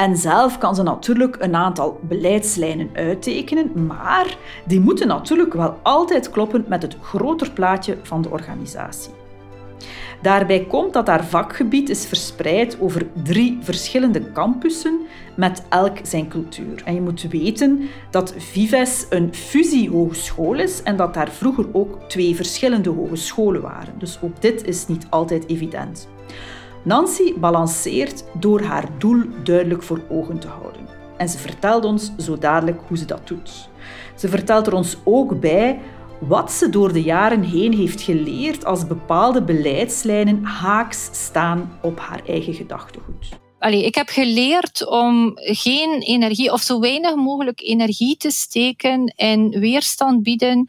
En 0.00 0.16
zelf 0.16 0.58
kan 0.58 0.74
ze 0.74 0.82
natuurlijk 0.82 1.36
een 1.38 1.54
aantal 1.54 2.00
beleidslijnen 2.02 2.90
uittekenen, 2.92 3.86
maar 3.86 4.36
die 4.66 4.80
moeten 4.80 5.08
natuurlijk 5.08 5.52
wel 5.52 5.78
altijd 5.82 6.30
kloppen 6.30 6.64
met 6.68 6.82
het 6.82 6.96
groter 7.02 7.50
plaatje 7.50 7.96
van 8.02 8.22
de 8.22 8.30
organisatie. 8.30 9.12
Daarbij 10.22 10.64
komt 10.64 10.92
dat 10.92 11.06
haar 11.06 11.24
vakgebied 11.24 11.88
is 11.88 12.06
verspreid 12.06 12.76
over 12.80 13.06
drie 13.24 13.58
verschillende 13.60 14.32
campussen 14.32 15.00
met 15.36 15.62
elk 15.68 15.98
zijn 16.02 16.28
cultuur. 16.28 16.82
En 16.84 16.94
je 16.94 17.00
moet 17.00 17.22
weten 17.22 17.88
dat 18.10 18.34
Vives 18.36 19.06
een 19.10 19.34
fusiehogeschool 19.34 20.54
is 20.54 20.82
en 20.82 20.96
dat 20.96 21.14
daar 21.14 21.30
vroeger 21.30 21.66
ook 21.72 22.08
twee 22.08 22.36
verschillende 22.36 22.90
hogescholen 22.90 23.62
waren. 23.62 23.98
Dus 23.98 24.18
ook 24.22 24.42
dit 24.42 24.64
is 24.64 24.86
niet 24.86 25.06
altijd 25.10 25.48
evident. 25.48 26.08
Nancy 26.82 27.34
balanceert 27.34 28.24
door 28.38 28.62
haar 28.62 28.88
doel 28.98 29.22
duidelijk 29.44 29.82
voor 29.82 30.00
ogen 30.10 30.38
te 30.38 30.48
houden. 30.48 30.88
En 31.16 31.28
ze 31.28 31.38
vertelt 31.38 31.84
ons 31.84 32.12
zo 32.18 32.38
dadelijk 32.38 32.80
hoe 32.88 32.96
ze 32.96 33.04
dat 33.04 33.28
doet. 33.28 33.68
Ze 34.16 34.28
vertelt 34.28 34.66
er 34.66 34.74
ons 34.74 34.96
ook 35.04 35.40
bij 35.40 35.80
wat 36.18 36.52
ze 36.52 36.70
door 36.70 36.92
de 36.92 37.02
jaren 37.02 37.42
heen 37.42 37.72
heeft 37.72 38.00
geleerd 38.00 38.64
als 38.64 38.86
bepaalde 38.86 39.42
beleidslijnen 39.42 40.44
haaks 40.44 41.08
staan 41.12 41.78
op 41.82 41.98
haar 41.98 42.22
eigen 42.26 42.54
gedachtegoed. 42.54 43.28
Allee, 43.58 43.84
ik 43.84 43.94
heb 43.94 44.08
geleerd 44.08 44.86
om 44.88 45.32
geen 45.34 46.00
energie 46.00 46.52
of 46.52 46.60
zo 46.60 46.80
weinig 46.80 47.14
mogelijk 47.14 47.60
energie 47.60 48.16
te 48.16 48.30
steken 48.30 49.12
in 49.16 49.50
weerstand 49.50 50.22
bieden 50.22 50.68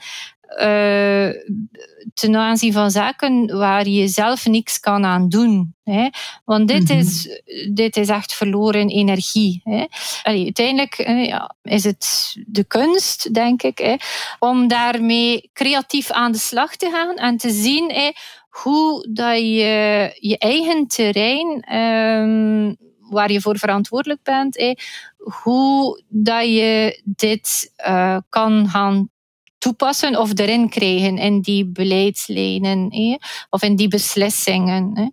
ten 2.13 2.35
aanzien 2.35 2.73
van 2.73 2.91
zaken 2.91 3.57
waar 3.57 3.87
je 3.87 4.07
zelf 4.07 4.45
niks 4.45 4.79
kan 4.79 5.05
aan 5.05 5.29
doen. 5.29 5.75
Hè? 5.83 6.09
Want 6.45 6.67
dit, 6.67 6.83
mhm. 6.83 6.97
is, 6.97 7.41
dit 7.73 7.97
is 7.97 8.09
echt 8.09 8.33
verloren 8.33 8.89
energie. 8.89 9.61
Hè? 9.63 9.85
uiteindelijk 10.23 10.95
ja, 11.27 11.55
is 11.63 11.83
het 11.83 12.35
de 12.47 12.63
kunst, 12.63 13.33
denk 13.33 13.63
ik, 13.63 13.77
hè, 13.77 13.95
om 14.39 14.67
daarmee 14.67 15.49
creatief 15.53 16.11
aan 16.11 16.31
de 16.31 16.37
slag 16.37 16.75
te 16.75 16.89
gaan 16.89 17.15
en 17.15 17.37
te 17.37 17.49
zien 17.49 17.91
hè, 17.91 18.11
hoe 18.49 19.07
dat 19.09 19.37
je 19.37 20.15
je 20.19 20.37
eigen 20.37 20.87
terrein, 20.87 21.61
ehm, 21.61 22.73
waar 23.09 23.31
je 23.31 23.41
voor 23.41 23.57
verantwoordelijk 23.57 24.23
bent, 24.23 24.75
hoe 25.43 26.03
dat 26.07 26.45
je 26.45 27.01
dit 27.03 27.73
uh, 27.87 28.17
kan 28.29 28.67
gaan 28.69 29.09
toepassen 29.61 30.19
of 30.19 30.39
erin 30.39 30.69
krijgen 30.69 31.17
in 31.17 31.41
die 31.41 31.65
beleidslijnen 31.65 32.89
of 33.49 33.63
in 33.63 33.75
die 33.75 33.87
beslissingen. 33.87 35.11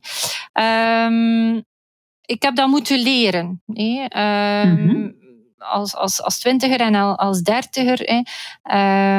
Eh. 0.52 1.04
Um, 1.04 1.64
ik 2.24 2.42
heb 2.42 2.56
dat 2.56 2.68
moeten 2.68 2.98
leren. 2.98 3.62
Eh. 3.74 4.62
Um, 4.64 4.86
mm 4.86 5.18
als, 5.58 5.94
als, 5.94 6.22
als 6.22 6.38
twintiger 6.38 6.80
en 6.80 6.94
als 7.16 7.42
dertiger 7.42 7.98
hè, 8.00 8.16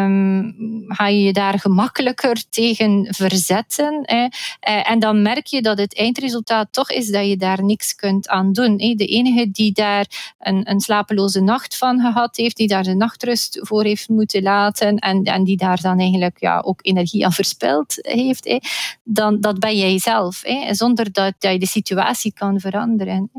um, 0.03 0.55
ga 0.88 1.08
je 1.08 1.22
je 1.22 1.34
daar 1.34 1.60
gemakkelijker 1.60 2.43
tegen 2.50 3.08
verzetten. 3.10 4.00
Hè. 4.01 4.27
Eh, 4.60 4.91
en 4.91 5.00
dan 5.00 5.22
merk 5.22 5.46
je 5.46 5.62
dat 5.62 5.77
het 5.77 5.98
eindresultaat 5.98 6.67
toch 6.72 6.91
is 6.91 7.12
dat 7.12 7.27
je 7.27 7.38
daar 7.38 7.63
niks 7.63 7.96
kunt 7.96 8.27
aan 8.27 8.53
doen. 8.53 8.81
Hè. 8.81 8.93
De 8.93 9.05
enige 9.05 9.51
die 9.51 9.72
daar 9.72 10.36
een, 10.39 10.69
een 10.69 10.79
slapeloze 10.79 11.41
nacht 11.41 11.77
van 11.77 12.00
gehad 12.00 12.36
heeft, 12.36 12.58
die 12.58 12.67
daar 12.67 12.84
de 12.84 12.96
nachtrust 12.96 13.60
voor 13.62 13.84
heeft 13.84 14.10
moeten 14.10 14.41
laten 14.41 14.98
en, 14.98 15.24
en 15.24 15.43
die 15.43 15.58
daar 15.58 15.81
dan 15.81 16.00
eigenlijk 16.00 16.39
ja, 16.39 16.60
ook 16.60 16.79
energie 16.81 17.25
aan 17.25 17.31
verspild 17.31 17.96
heeft, 18.01 18.46
hè, 18.46 18.60
dan, 19.03 19.41
dat 19.41 19.60
ben 19.60 19.77
jij 19.77 20.00
zelf. 20.00 20.41
Hè, 20.43 20.74
zonder 20.74 21.12
dat, 21.12 21.34
dat 21.38 21.51
je 21.51 21.60
de 21.60 21.67
situatie 21.67 22.34
kan 22.34 22.60
veranderen. 22.60 23.31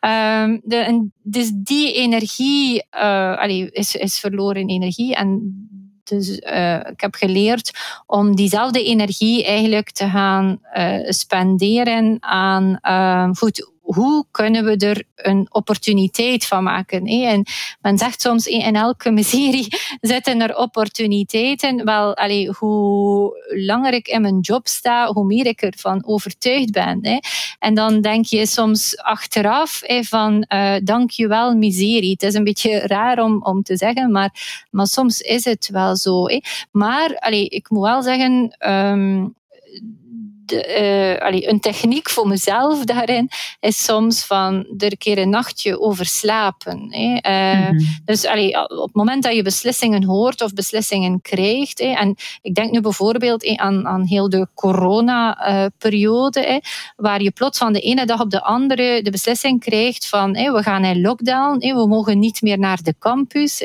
Um, 0.00 0.60
de, 0.64 1.08
dus 1.22 1.50
die 1.54 1.92
energie 1.92 2.35
energie 2.38 2.84
uh, 2.94 3.68
is, 3.70 4.18
verloren 4.18 4.68
energie. 4.68 5.14
En 5.14 5.54
dus 6.04 6.28
uh, 6.28 6.76
ik 6.76 7.00
heb 7.00 7.14
geleerd 7.14 7.70
om 8.06 8.36
diezelfde 8.36 8.84
energie 8.84 9.44
eigenlijk 9.44 9.90
te 9.90 10.08
gaan 10.08 10.58
uh, 10.76 11.10
spenderen 11.10 12.16
aan 12.20 12.78
uh, 12.82 13.28
goed, 13.32 13.70
hoe 13.86 14.24
kunnen 14.30 14.64
we 14.64 14.76
er 14.76 15.02
een 15.16 15.46
opportuniteit 15.50 16.46
van 16.46 16.62
maken? 16.62 17.04
En 17.04 17.44
men 17.80 17.98
zegt 17.98 18.20
soms 18.20 18.46
in 18.46 18.74
elke 18.74 19.10
miserie 19.10 19.66
zitten 20.00 20.40
er 20.40 20.56
opportuniteiten. 20.56 21.84
Wel, 21.84 22.16
allee, 22.16 22.50
hoe 22.50 23.32
langer 23.66 23.92
ik 23.92 24.08
in 24.08 24.20
mijn 24.20 24.40
job 24.40 24.66
sta, 24.66 25.12
hoe 25.12 25.24
meer 25.24 25.46
ik 25.46 25.62
ervan 25.62 26.06
overtuigd 26.06 26.70
ben. 26.70 27.20
En 27.58 27.74
dan 27.74 28.00
denk 28.00 28.24
je 28.24 28.46
soms 28.46 28.98
achteraf 28.98 29.82
van 30.00 30.44
uh, 30.48 30.74
dankjewel 30.82 31.54
miserie. 31.54 32.10
Het 32.10 32.22
is 32.22 32.34
een 32.34 32.44
beetje 32.44 32.78
raar 32.78 33.22
om, 33.22 33.42
om 33.42 33.62
te 33.62 33.76
zeggen, 33.76 34.10
maar, 34.10 34.64
maar 34.70 34.86
soms 34.86 35.20
is 35.20 35.44
het 35.44 35.68
wel 35.72 35.96
zo. 35.96 36.26
Maar 36.70 37.16
allee, 37.18 37.48
ik 37.48 37.70
moet 37.70 37.82
wel 37.82 38.02
zeggen, 38.02 38.56
um, 38.70 39.34
de, 40.46 41.28
uh, 41.32 41.48
een 41.48 41.60
techniek 41.60 42.10
voor 42.10 42.28
mezelf 42.28 42.84
daarin 42.84 43.28
is 43.60 43.84
soms 43.84 44.24
van 44.24 44.66
er 44.78 44.90
een 44.90 44.98
keer 44.98 45.18
een 45.18 45.28
nachtje 45.28 45.80
over 45.80 46.06
slapen. 46.06 46.86
Hè. 46.90 47.18
Uh, 47.30 47.70
mm-hmm. 47.70 47.86
Dus 48.04 48.26
allee, 48.26 48.58
op 48.58 48.86
het 48.86 48.94
moment 48.94 49.22
dat 49.22 49.34
je 49.34 49.42
beslissingen 49.42 50.04
hoort 50.04 50.42
of 50.42 50.52
beslissingen 50.52 51.22
krijgt, 51.22 51.78
hè, 51.78 51.86
en 51.86 52.16
ik 52.42 52.54
denk 52.54 52.70
nu 52.70 52.80
bijvoorbeeld 52.80 53.44
hè, 53.44 53.56
aan, 53.56 53.86
aan 53.86 54.04
heel 54.04 54.28
de 54.28 54.48
corona-periode, 54.54 56.62
waar 56.96 57.22
je 57.22 57.30
plots 57.30 57.58
van 57.58 57.72
de 57.72 57.80
ene 57.80 58.06
dag 58.06 58.20
op 58.20 58.30
de 58.30 58.42
andere 58.42 59.02
de 59.02 59.10
beslissing 59.10 59.60
krijgt 59.60 60.08
van 60.08 60.32
we 60.32 60.62
gaan 60.62 60.84
in 60.84 61.00
lockdown, 61.00 61.58
we 61.58 61.86
mogen 61.88 62.18
niet 62.18 62.42
meer 62.42 62.58
naar 62.58 62.82
de 62.82 62.94
campus, 62.98 63.62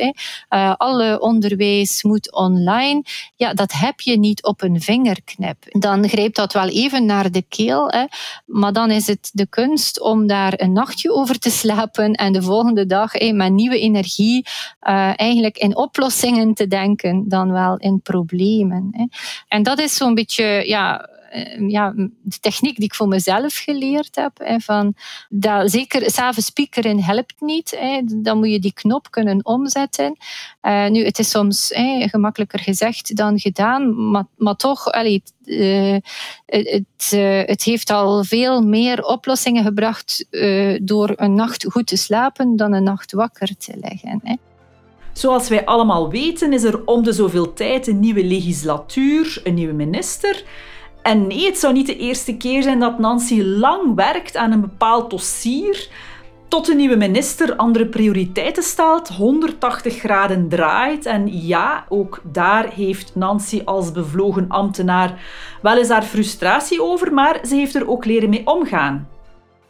alle 0.78 1.20
onderwijs 1.20 2.04
moet 2.04 2.34
online. 2.34 3.04
Ja, 3.36 3.54
dat 3.54 3.72
heb 3.72 4.00
je 4.00 4.20
niet 4.20 4.44
op 4.44 4.62
een 4.62 4.82
vingerknip. 4.82 5.58
Dan 5.70 6.10
grijpt 6.10 6.36
dat 6.36 6.54
wel 6.54 6.70
even 6.72 7.06
naar 7.06 7.32
de 7.32 7.44
keel. 7.50 7.90
Hè. 7.90 8.06
Maar 8.46 8.74
dan 8.74 8.92
is 8.92 9.08
het 9.08 9.30
de 9.34 9.48
kunst 9.48 10.02
om 10.02 10.28
daar 10.28 10.54
een 10.56 10.74
nachtje 10.74 11.14
over 11.14 11.40
te 11.40 11.50
slapen 11.50 12.14
en 12.14 12.34
de 12.34 12.42
volgende 12.42 12.86
dag 12.86 13.14
met 13.14 13.52
nieuwe 13.52 13.80
energie 13.80 14.46
uh, 14.82 15.14
eigenlijk 15.16 15.58
in 15.58 15.76
oplossingen 15.76 16.54
te 16.54 16.68
denken 16.68 17.30
dan 17.30 17.52
wel 17.52 17.78
in 17.78 18.02
problemen. 18.02 18.90
Hè. 18.92 19.06
En 19.48 19.64
dat 19.64 19.80
is 19.80 19.96
zo'n 19.96 20.16
beetje 20.16 20.64
ja, 20.66 21.00
eh, 21.02 21.21
ja, 21.68 21.94
de 22.22 22.40
techniek 22.40 22.76
die 22.76 22.86
ik 22.86 22.96
voor 22.96 23.08
mezelf 23.08 23.56
geleerd 23.56 24.16
heb. 24.16 24.32
Hè, 24.38 24.60
van 24.60 24.94
dat, 25.30 25.72
zeker 25.72 26.12
s'avonds 26.12 26.46
spiekeren 26.46 27.04
helpt 27.04 27.34
niet. 27.40 27.76
Hè, 27.80 28.02
dan 28.06 28.38
moet 28.38 28.52
je 28.52 28.60
die 28.60 28.74
knop 28.74 29.12
kunnen 29.12 29.46
omzetten. 29.46 30.18
Uh, 30.62 30.88
nu, 30.88 31.06
het 31.06 31.20
is 31.20 31.30
soms 31.30 31.70
hè, 31.70 32.08
gemakkelijker 32.08 32.60
gezegd 32.60 33.16
dan 33.16 33.40
gedaan, 33.40 34.10
maar, 34.12 34.26
maar 34.38 34.56
toch, 34.56 34.92
allee, 34.92 35.24
uh, 35.44 35.98
het, 36.46 37.12
het, 37.46 37.64
heeft 37.64 37.90
al 37.90 38.24
veel 38.24 38.62
meer 38.62 39.04
oplossingen 39.04 39.64
gebracht 39.64 40.26
door 40.82 41.14
een 41.16 41.36
nacht 41.36 41.66
goed 41.70 41.88
te 41.88 41.98
slapen 41.98 42.56
dan 42.56 42.74
een 42.74 42.84
nacht 42.84 43.12
wakker 43.12 43.58
te 43.58 43.78
leggen. 43.80 44.20
Hè. 44.24 44.36
Zoals 45.14 45.50
wij 45.50 45.66
allemaal 45.66 46.10
weten 46.10 46.54
is 46.54 46.64
er 46.64 46.86
om 46.86 47.04
de 47.04 47.14
zoveel 47.14 47.54
tijd 47.54 47.88
een 47.88 48.00
nieuwe 48.00 48.24
legislatuur, 48.24 49.42
een 49.44 49.54
nieuwe 49.54 49.74
minister. 49.74 50.44
En 51.02 51.28
nee, 51.28 51.46
het 51.46 51.58
zou 51.58 51.74
niet 51.74 51.88
de 51.88 51.98
eerste 51.98 52.38
keer 52.38 52.64
zijn 52.64 52.80
dat 52.80 53.00
Nancy 53.00 53.42
lang 53.42 53.96
werkt 53.96 54.36
aan 54.36 54.52
een 54.52 54.62
bepaald 54.62 55.10
dossier, 55.10 55.90
tot 56.48 56.70
een 56.70 56.78
nieuwe 56.78 56.96
minister 56.96 57.56
andere 57.56 57.86
prioriteiten 57.86 58.64
stelt, 58.64 59.08
180 59.08 59.98
graden 59.98 60.50
draait. 60.50 61.06
En 61.06 61.46
ja, 61.48 61.86
ook 61.90 62.22
daar 62.24 62.70
heeft 62.74 63.16
Nancy 63.16 63.62
als 63.66 63.92
bevlogen 63.92 64.46
ambtenaar 64.48 65.22
wel 65.62 65.78
eens 65.78 65.90
haar 65.90 66.04
frustratie 66.04 66.84
over, 66.84 67.14
maar 67.14 67.40
ze 67.48 67.56
heeft 67.56 67.76
er 67.76 67.90
ook 67.90 68.06
leren 68.06 68.30
mee 68.30 68.48
omgaan. 68.48 69.08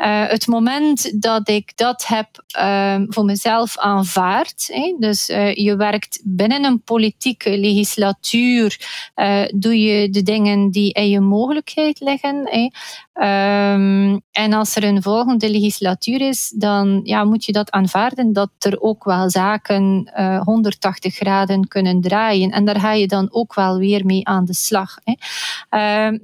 Uh, 0.02 0.28
het 0.28 0.48
moment 0.48 1.22
dat 1.22 1.50
ik 1.50 1.78
dat 1.78 2.06
heb 2.08 2.28
uh, 2.58 3.02
voor 3.08 3.26
mezelf 3.26 3.78
aanvaard, 3.78 4.74
dus 5.00 5.30
uh, 5.30 5.56
je 5.56 5.76
werkt 5.76 6.22
binnen 6.24 6.64
een 6.64 6.82
politieke 6.82 7.58
legislatuur, 7.58 8.80
eh, 9.16 9.44
doe 9.56 9.80
je 9.80 10.10
de 10.10 10.24
dingen 10.24 10.72
die 10.72 10.94
in 10.94 11.10
je 11.10 11.20
mogelijkheid 11.20 12.00
liggen. 12.00 12.50
Um, 13.14 14.22
en 14.32 14.54
als 14.54 14.76
er 14.76 14.84
een 14.84 15.02
volgende 15.02 15.50
legislatuur 15.50 16.22
is, 16.22 16.54
dan 16.56 17.02
ja, 17.04 17.24
moet 17.24 17.46
je 17.46 17.52
dat 17.52 17.72
aanvaarden 17.72 18.34
dat 18.34 18.50
er 18.60 18.82
ook 18.82 19.04
wel 19.04 19.30
zaken 19.30 20.12
180 20.44 21.16
graden 21.16 21.68
kunnen 21.68 22.02
draaien. 22.02 22.52
En 22.52 22.66
daar 22.66 22.80
ga 22.80 22.94
je 22.94 23.08
dan 23.08 23.28
ook 23.32 23.56
wel 23.56 23.78
weer 23.78 24.06
mee 24.06 24.28
aan 24.28 24.46
de 24.46 24.54
slag. 24.54 24.98
Hè. 25.04 25.14
Ehm, 25.70 26.18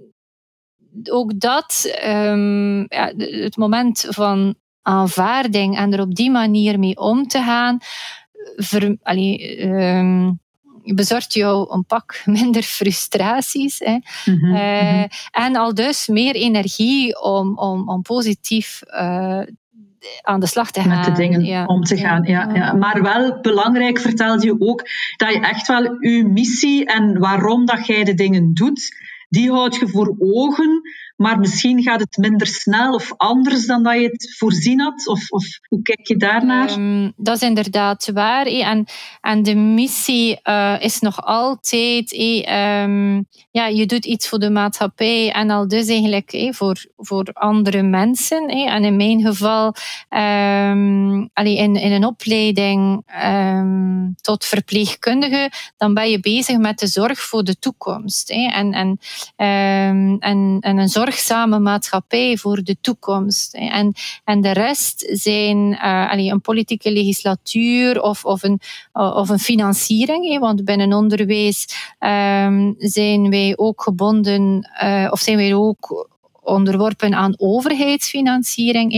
ook 1.04 1.40
dat, 1.40 2.00
um, 2.06 2.86
ja, 2.90 3.14
het 3.16 3.58
moment 3.58 4.06
van 4.10 4.56
aanvaarding 4.82 5.78
en 5.78 5.94
er 5.94 6.02
op 6.02 6.16
die 6.16 6.32
manier 6.32 6.80
mee 6.80 6.98
om 6.98 7.28
te 7.28 7.42
gaan, 7.42 7.78
ver, 8.56 8.98
allee, 9.02 9.64
um, 9.66 10.40
bezorgt 10.96 11.34
jou 11.34 11.74
een 11.74 11.86
pak 11.86 12.22
minder 12.26 12.64
frustraties. 12.64 13.80
Hè. 13.80 13.98
Mm 14.26 14.40
-hmm, 14.40 14.56
uh, 14.56 15.04
En 15.32 15.56
al 15.56 15.74
dus 15.74 16.08
meer 16.08 16.36
energie 16.36 17.22
om, 17.22 17.58
om, 17.58 17.90
om 17.90 18.02
positief 18.02 18.82
uh, 18.88 19.42
aan 20.22 20.40
de 20.40 20.48
slag 20.48 20.72
te 20.72 20.82
gaan. 20.82 20.90
Met 20.90 21.06
de 21.06 21.12
dingen 21.12 21.68
om 21.68 21.84
te 21.84 21.98
gaan, 21.98 22.24
ja, 22.24 22.50
ja. 22.54 22.74
Maar 22.74 23.02
wel 23.02 23.42
belangrijk 23.42 24.00
vertelde 24.00 24.46
je 24.46 24.56
ook 24.60 24.84
dat 25.18 25.34
je 25.34 25.40
echt 25.40 25.68
wel 25.68 25.84
je 26.00 26.24
missie 26.24 26.86
en 26.86 27.20
waarom 27.20 27.66
dat 27.66 27.86
jij 27.86 28.04
de 28.04 28.14
dingen 28.14 28.54
doet, 28.54 28.96
die 29.30 29.52
houd 29.52 29.76
je 29.76 29.88
voor 29.88 30.16
ogen, 30.18 30.82
maar 31.18 31.40
misschien 31.40 31.82
gaat 31.82 32.00
het 32.00 32.18
minder 32.18 32.48
snel 32.48 32.94
of 32.94 33.14
anders 33.18 33.66
dan 33.66 33.84
dat 33.84 33.94
je 33.94 34.08
het 34.08 34.36
voorzien 34.38 34.80
had? 34.82 35.08
Of, 35.08 35.30
of 35.30 35.46
hoe 35.68 35.82
kijk 35.82 36.08
je 36.08 36.18
daarnaar? 36.18 36.72
Um, 36.72 37.14
dat 37.16 37.36
is 37.36 37.42
inderdaad 37.42 38.12
waar. 38.14 38.46
En, 38.46 38.86
en 39.22 39.44
de 39.44 39.56
missie 39.56 40.40
uh, 40.44 40.76
is 40.80 41.00
nog 41.00 41.22
altijd, 41.22 42.14
um, 42.14 43.28
ja, 43.52 43.68
je 43.68 43.86
doet 43.86 44.06
iets 44.06 44.28
voor 44.28 44.40
de 44.40 44.50
maatschappij 44.50 45.32
en 45.32 45.50
al 45.50 45.68
dus 45.68 45.88
eigenlijk 45.88 46.48
voor, 46.50 46.86
voor 46.98 47.30
andere 47.34 47.82
mensen. 47.84 48.48
En 48.48 48.84
in 48.84 48.96
mijn 48.96 49.22
geval, 49.22 49.74
um, 50.10 51.30
allee, 51.34 51.58
in, 51.58 51.76
in 51.76 51.92
een 51.92 52.06
opleiding 52.06 53.06
tot 54.22 54.46
verpleegkundige, 54.46 55.52
dan 55.78 55.94
ben 55.94 56.10
je 56.10 56.20
bezig 56.20 56.58
met 56.58 56.80
de 56.80 56.88
zorg 56.88 57.20
voor 57.20 57.44
de 57.44 57.60
toekomst. 57.60 58.30
En, 58.30 58.74
en, 58.74 59.00
en, 59.36 60.58
en 60.60 60.78
een 60.78 60.88
zorg 60.88 61.07
zorgzame 61.08 61.60
maatschappij 61.60 62.38
voor 62.38 62.64
de 62.64 62.78
toekomst. 62.82 63.54
En, 63.54 63.94
en 64.24 64.42
de 64.42 64.52
rest 64.52 65.08
zijn 65.12 65.58
uh, 65.58 66.12
een 66.16 66.42
politieke 66.42 66.92
legislatuur 66.92 68.02
of, 68.02 68.26
of, 68.26 68.44
een, 68.44 68.60
of 68.94 69.30
een 69.30 69.40
financiering. 69.40 70.40
Want 70.40 70.66
binnen 70.66 70.94
onderwijs 70.94 71.68
um, 72.00 72.76
zijn 72.78 73.30
wij 73.30 73.54
ook 73.56 73.82
gebonden, 73.82 74.70
uh, 74.84 75.08
of 75.10 75.20
zijn 75.20 75.38
wij 75.38 75.54
ook 75.54 76.10
onderworpen 76.48 77.16
aan 77.16 77.34
overheidsfinanciering. 77.38 78.94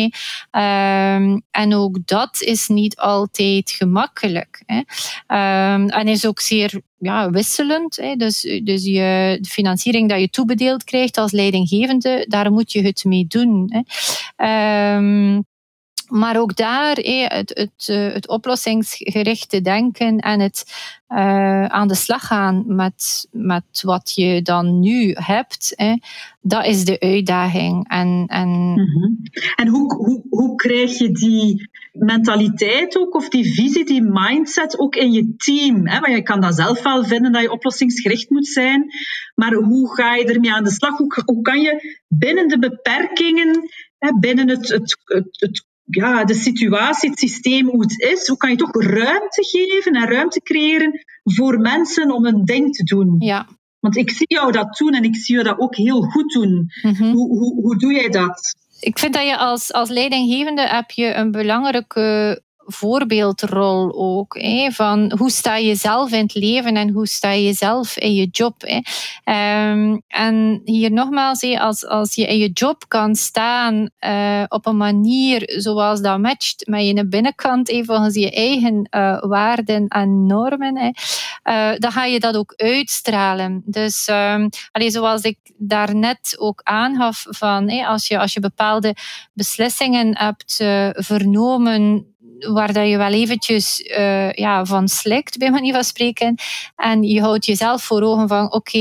Um, 0.51 1.41
en 1.51 1.75
ook 1.75 1.97
dat 2.05 2.41
is 2.41 2.67
niet 2.67 2.97
altijd 2.97 3.71
gemakkelijk. 3.71 4.63
Hè. 4.65 4.77
Um, 5.73 5.89
en 5.89 6.07
is 6.07 6.25
ook 6.25 6.39
zeer 6.39 6.81
ja, 6.97 7.29
wisselend. 7.29 7.95
Hè. 7.95 8.15
Dus, 8.15 8.41
dus 8.63 8.83
je, 8.83 9.38
de 9.41 9.49
financiering 9.49 10.09
dat 10.09 10.19
je 10.19 10.29
toebedeeld 10.29 10.83
krijgt 10.83 11.17
als 11.17 11.31
leidinggevende, 11.31 12.25
daar 12.27 12.51
moet 12.51 12.71
je 12.71 12.81
het 12.81 13.03
mee 13.03 13.25
doen. 13.27 13.73
Hè. 14.35 14.95
Um, 14.97 15.47
maar 16.07 16.39
ook 16.39 16.55
daar 16.55 16.95
het, 16.95 17.49
het, 17.53 17.88
eh, 17.88 18.13
het 18.13 18.27
oplossingsgerichte 18.27 19.62
denken 19.62 20.17
en 20.17 20.39
het 20.39 20.65
uh, 21.09 21.65
aan 21.65 21.88
de 21.88 21.95
slag 21.95 22.27
gaan 22.27 22.63
met, 22.67 23.27
met 23.31 23.81
wat 23.81 24.13
je 24.15 24.41
dan 24.41 24.79
nu 24.79 25.12
hebt, 25.13 25.75
dat 26.41 26.65
is 26.65 26.85
de 26.85 26.99
uitdaging. 26.99 27.89
En, 27.89 28.23
en, 28.27 28.49
mm 28.49 29.17
en 29.55 29.67
hoe, 29.67 29.95
hoe, 29.95 30.25
hoe 30.29 30.55
krijg 30.55 30.97
je 30.97 31.12
die 31.12 31.69
mentaliteit 31.91 32.97
ook, 32.97 33.15
of 33.15 33.29
die 33.29 33.53
visie, 33.53 33.85
die 33.85 34.01
mindset 34.01 34.79
ook 34.79 34.95
in 34.95 35.12
je 35.12 35.35
team? 35.38 35.88
Hè? 35.88 35.99
Want 35.99 36.13
je 36.13 36.21
kan 36.21 36.41
dat 36.41 36.55
zelf 36.55 36.83
wel 36.83 37.03
vinden 37.03 37.31
dat 37.31 37.41
je 37.41 37.51
oplossingsgericht 37.51 38.29
moet 38.29 38.47
zijn, 38.47 38.85
maar 39.35 39.53
hoe 39.53 39.95
ga 39.95 40.15
je 40.15 40.25
ermee 40.25 40.53
aan 40.53 40.63
de 40.63 40.71
slag? 40.71 40.97
Hoe, 40.97 41.23
hoe 41.25 41.41
kan 41.41 41.62
je 41.62 42.01
binnen 42.07 42.47
de 42.47 42.59
beperkingen, 42.59 43.69
binnen 44.19 44.49
het, 44.49 44.69
het, 44.69 44.97
het, 45.03 45.27
het 45.31 45.67
ja, 45.89 46.23
de 46.23 46.34
situatie, 46.34 47.10
het 47.10 47.19
systeem 47.19 47.67
hoe 47.67 47.82
het 47.82 47.99
is, 48.02 48.28
hoe 48.28 48.38
kan 48.38 48.49
je 48.49 48.56
toch 48.56 48.82
ruimte 48.84 49.43
geven 49.43 49.93
en 49.93 50.10
ruimte 50.10 50.41
creëren 50.41 51.04
voor 51.23 51.60
mensen 51.60 52.12
om 52.12 52.25
een 52.25 52.45
ding 52.45 52.75
te 52.75 52.84
doen? 52.84 53.15
Ja. 53.19 53.47
Want 53.80 53.97
ik 53.97 54.12
zie 54.12 54.28
jou 54.28 54.52
dat 54.52 54.78
doen 54.78 54.93
en 54.93 55.04
ik 55.04 55.15
zie 55.15 55.36
jou 55.36 55.47
dat 55.47 55.60
ook 55.60 55.75
heel 55.75 56.02
goed 56.02 56.34
doen. 56.34 56.71
Mhm. 56.82 57.12
hoe, 57.12 57.38
hoe, 57.38 57.62
hoe 57.62 57.78
doe 57.78 57.93
jij 57.93 58.10
dat? 58.10 58.56
Ik 58.80 58.99
vind 58.99 59.13
dat 59.13 59.25
je 59.25 59.38
als, 59.38 59.73
als 59.73 59.89
leidinggevende 59.89 60.67
heb 60.67 60.91
je 60.91 61.13
een 61.13 61.32
belangrijke 61.32 62.41
voorbeeldrol 62.71 63.91
ook. 63.95 64.38
Hè, 64.39 64.71
van 64.71 65.13
hoe 65.17 65.29
sta 65.29 65.55
je 65.55 65.75
zelf 65.75 66.12
in 66.12 66.21
het 66.21 66.34
leven 66.34 66.75
en 66.75 66.89
hoe 66.89 67.08
sta 67.08 67.32
je 67.32 67.53
zelf 67.53 67.97
in 67.97 68.13
je 68.13 68.27
job. 68.32 68.55
Hè. 68.58 68.79
Ehm, 69.23 69.97
en 70.08 70.62
hier 70.65 70.91
nogmaals, 70.91 71.41
hè, 71.41 71.60
als, 71.60 71.86
als 71.86 72.15
je 72.15 72.27
in 72.27 72.38
je 72.38 72.49
job 72.49 72.84
kan 72.88 73.15
staan 73.15 73.89
uh, 74.05 74.43
op 74.47 74.65
een 74.65 74.77
manier 74.77 75.43
zoals 75.45 76.01
dat 76.01 76.19
matcht 76.19 76.67
met 76.67 76.86
je 76.86 77.08
binnenkant, 77.08 77.71
hè, 77.71 77.84
volgens 77.84 78.15
je 78.15 78.32
eigen 78.32 78.88
uh, 78.95 79.21
waarden 79.21 79.88
en 79.88 80.25
normen, 80.25 80.77
hè, 80.77 80.89
uh, 81.43 81.79
dan 81.79 81.91
ga 81.91 82.05
je 82.05 82.19
dat 82.19 82.36
ook 82.38 82.53
uitstralen. 82.55 83.62
Dus 83.65 84.08
um, 84.08 84.49
zoals 84.73 85.21
ik 85.21 85.38
daarnet 85.58 86.36
ook 86.38 86.62
aangaf, 86.63 87.25
van, 87.29 87.69
als, 87.69 88.08
je, 88.08 88.19
als 88.19 88.34
je 88.34 88.39
bepaalde 88.39 88.95
beslissingen 89.34 90.17
hebt 90.17 90.55
vernomen 90.93 92.10
waar 92.39 92.73
dat 92.73 92.88
je 92.88 92.97
wel 92.97 93.12
eventjes 93.12 93.80
uh, 93.80 94.32
ja, 94.32 94.65
van 94.65 94.88
slikt, 94.88 95.38
bij 95.38 95.52
manier 95.52 95.73
van 95.73 95.84
spreken. 95.84 96.36
En 96.75 97.04
je 97.04 97.21
houdt 97.21 97.45
jezelf 97.45 97.84
voor 97.84 98.02
ogen 98.02 98.28
van, 98.28 98.54
oké, 98.54 98.78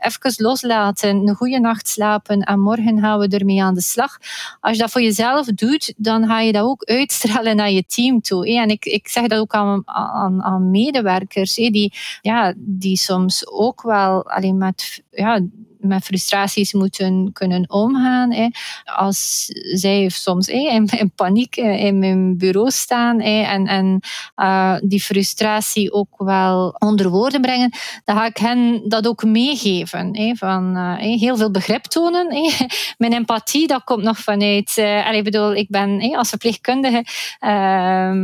even 0.00 0.34
loslaten, 0.36 1.16
een 1.28 1.34
goede 1.34 1.60
nacht 1.60 1.88
slapen 1.88 2.40
en 2.40 2.60
morgen 2.60 3.00
gaan 3.00 3.18
we 3.18 3.28
ermee 3.28 3.62
aan 3.62 3.74
de 3.74 3.80
slag. 3.80 4.18
Als 4.60 4.72
je 4.72 4.82
dat 4.82 4.90
voor 4.90 5.02
jezelf 5.02 5.46
doet, 5.46 5.94
dan 5.96 6.26
ga 6.26 6.40
je 6.40 6.52
dat 6.52 6.64
ook 6.64 6.84
uitstralen 6.84 7.56
naar 7.56 7.70
je 7.70 7.84
team 7.86 8.20
toe. 8.20 8.54
En 8.54 8.68
ik, 8.68 8.84
ik 8.84 9.08
zeg 9.08 9.26
dat 9.26 9.38
ook 9.38 9.52
aan, 9.52 9.82
aan, 9.84 10.42
aan 10.42 10.70
medewerkers, 10.70 11.54
die, 11.54 11.92
ja, 12.20 12.54
die 12.56 12.96
soms 12.96 13.50
ook 13.50 13.82
wel 13.82 14.30
alleen 14.30 14.58
met 14.58 15.02
ja, 15.10 15.40
met 15.80 16.04
frustraties 16.04 16.72
moeten 16.72 17.30
kunnen 17.32 17.70
omgaan. 17.70 18.32
Hè. 18.32 18.48
Als 18.84 19.46
zij 19.72 20.08
soms 20.08 20.46
hè, 20.46 20.58
in, 20.98 21.12
paniek 21.14 21.56
in 21.56 21.98
mijn 21.98 22.38
bureau 22.38 22.70
staan 22.70 23.20
hè, 23.20 23.42
en, 23.42 23.66
en 23.66 24.00
uh, 24.36 24.76
die 24.82 25.00
frustratie 25.00 25.92
ook 25.92 26.14
wel 26.16 26.76
onder 26.78 27.08
woorden 27.08 27.40
brengen, 27.40 27.70
dan 28.04 28.16
ga 28.16 28.26
ik 28.26 28.36
hen 28.36 28.82
dat 28.88 29.06
ook 29.06 29.24
meegeven. 29.24 30.16
Hè, 30.16 30.34
van 30.34 30.76
uh, 30.76 30.96
heel 30.96 31.36
veel 31.36 31.50
begrip 31.50 31.84
tonen. 31.84 32.34
Hè. 32.34 32.66
Mijn 32.98 33.12
empathie, 33.12 33.66
dat 33.66 33.84
komt 33.84 34.02
nog 34.02 34.18
vanuit. 34.18 34.76
Uh, 34.76 35.12
ik 35.12 35.24
bedoel, 35.24 35.54
ik 35.54 35.68
ben 35.68 36.16
als 36.16 36.28
verpleegkundige. 36.28 37.04
Uh, 37.40 38.08
eh, 38.08 38.14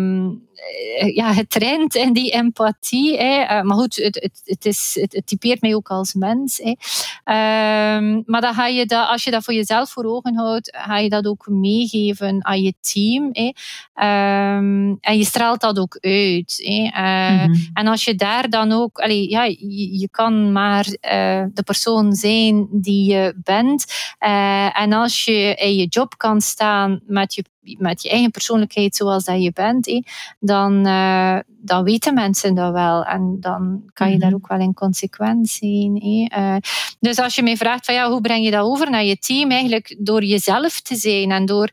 ja, 1.15 1.33
getraind 1.33 1.95
in 1.95 2.13
die 2.13 2.31
empathie. 2.31 3.17
Hè. 3.17 3.43
Uh, 3.43 3.63
maar 3.63 3.77
goed, 3.77 3.97
het, 3.97 4.15
het, 4.15 4.43
het, 4.45 4.65
is, 4.65 4.99
het, 5.01 5.13
het, 5.13 5.27
typeert 5.27 5.61
mij 5.61 5.75
ook 5.75 5.89
als 5.89 6.15
mens. 6.15 6.61
Hè. 6.63 6.71
Um, 7.97 8.23
maar 8.27 8.41
dan 8.41 8.55
ga 8.55 8.67
je 8.67 8.87
dat, 8.87 9.09
als 9.09 9.25
je 9.25 9.31
dat 9.31 9.45
voor 9.45 9.55
jezelf 9.55 9.91
voor 9.91 10.05
ogen 10.05 10.37
houdt, 10.37 10.77
ga 10.77 10.99
je 10.99 11.09
dat 11.09 11.27
ook 11.27 11.47
meegeven 11.49 12.45
aan 12.45 12.63
je 12.63 12.75
team. 12.81 13.29
Hè. 13.33 13.47
Um, 14.57 14.99
en 15.01 15.19
je 15.19 15.25
straalt 15.25 15.61
dat 15.61 15.79
ook 15.79 15.99
uit. 16.01 16.63
Hè. 16.65 17.03
Uh, 17.03 17.31
mm 17.31 17.53
-hmm. 17.53 17.71
En 17.73 17.87
als 17.87 18.05
je 18.05 18.15
daar 18.15 18.51
dan 18.51 18.73
ook, 18.73 18.99
allee, 18.99 19.31
ja, 19.31 19.45
je, 19.45 19.99
je 19.99 20.09
kan 20.11 20.53
maar 20.53 20.87
uh, 20.87 21.45
de 21.53 21.63
persoon 21.65 22.13
zijn 22.13 22.69
die 22.71 23.13
je 23.13 23.35
bent. 23.37 23.85
en 24.73 24.93
als 24.93 25.25
je 25.25 25.55
in 25.55 25.77
je 25.77 25.87
job 25.87 26.17
kan 26.17 26.41
staan 26.41 27.01
met 27.07 27.35
je 27.35 27.45
met 27.79 28.03
je 28.03 28.11
eigen 28.11 28.31
persoonlijkheid 28.31 28.97
zoals 28.97 29.25
dat 29.25 29.43
je 29.43 29.53
bent, 29.53 30.05
dan, 30.41 30.87
uh, 30.87 31.39
dan 31.47 31.85
weten 31.85 32.15
mensen 32.15 32.55
dat 32.55 32.73
wel. 32.73 33.05
En 33.05 33.37
dan 33.41 33.91
kan 33.93 34.11
je 34.11 34.19
daar 34.19 34.31
mhm. 34.31 34.37
ook 34.37 34.49
wel 34.49 34.61
in 34.61 34.75
consequent 34.75 35.49
zijn. 35.49 36.07
Uh, 36.39 36.57
dus 37.01 37.19
als 37.19 37.35
je 37.35 37.43
mij 37.43 37.57
vraagt 37.57 37.85
van 37.85 37.95
ja, 37.95 38.11
hoe 38.11 38.21
breng 38.21 38.45
je 38.45 38.51
dat 38.51 38.65
over 38.65 38.91
naar 38.91 39.05
je 39.05 39.19
team? 39.19 39.51
Eigenlijk 39.51 39.97
door 39.99 40.25
jezelf 40.25 40.81
te 40.81 40.97
zijn 40.97 41.31
en 41.31 41.47
door 41.47 41.71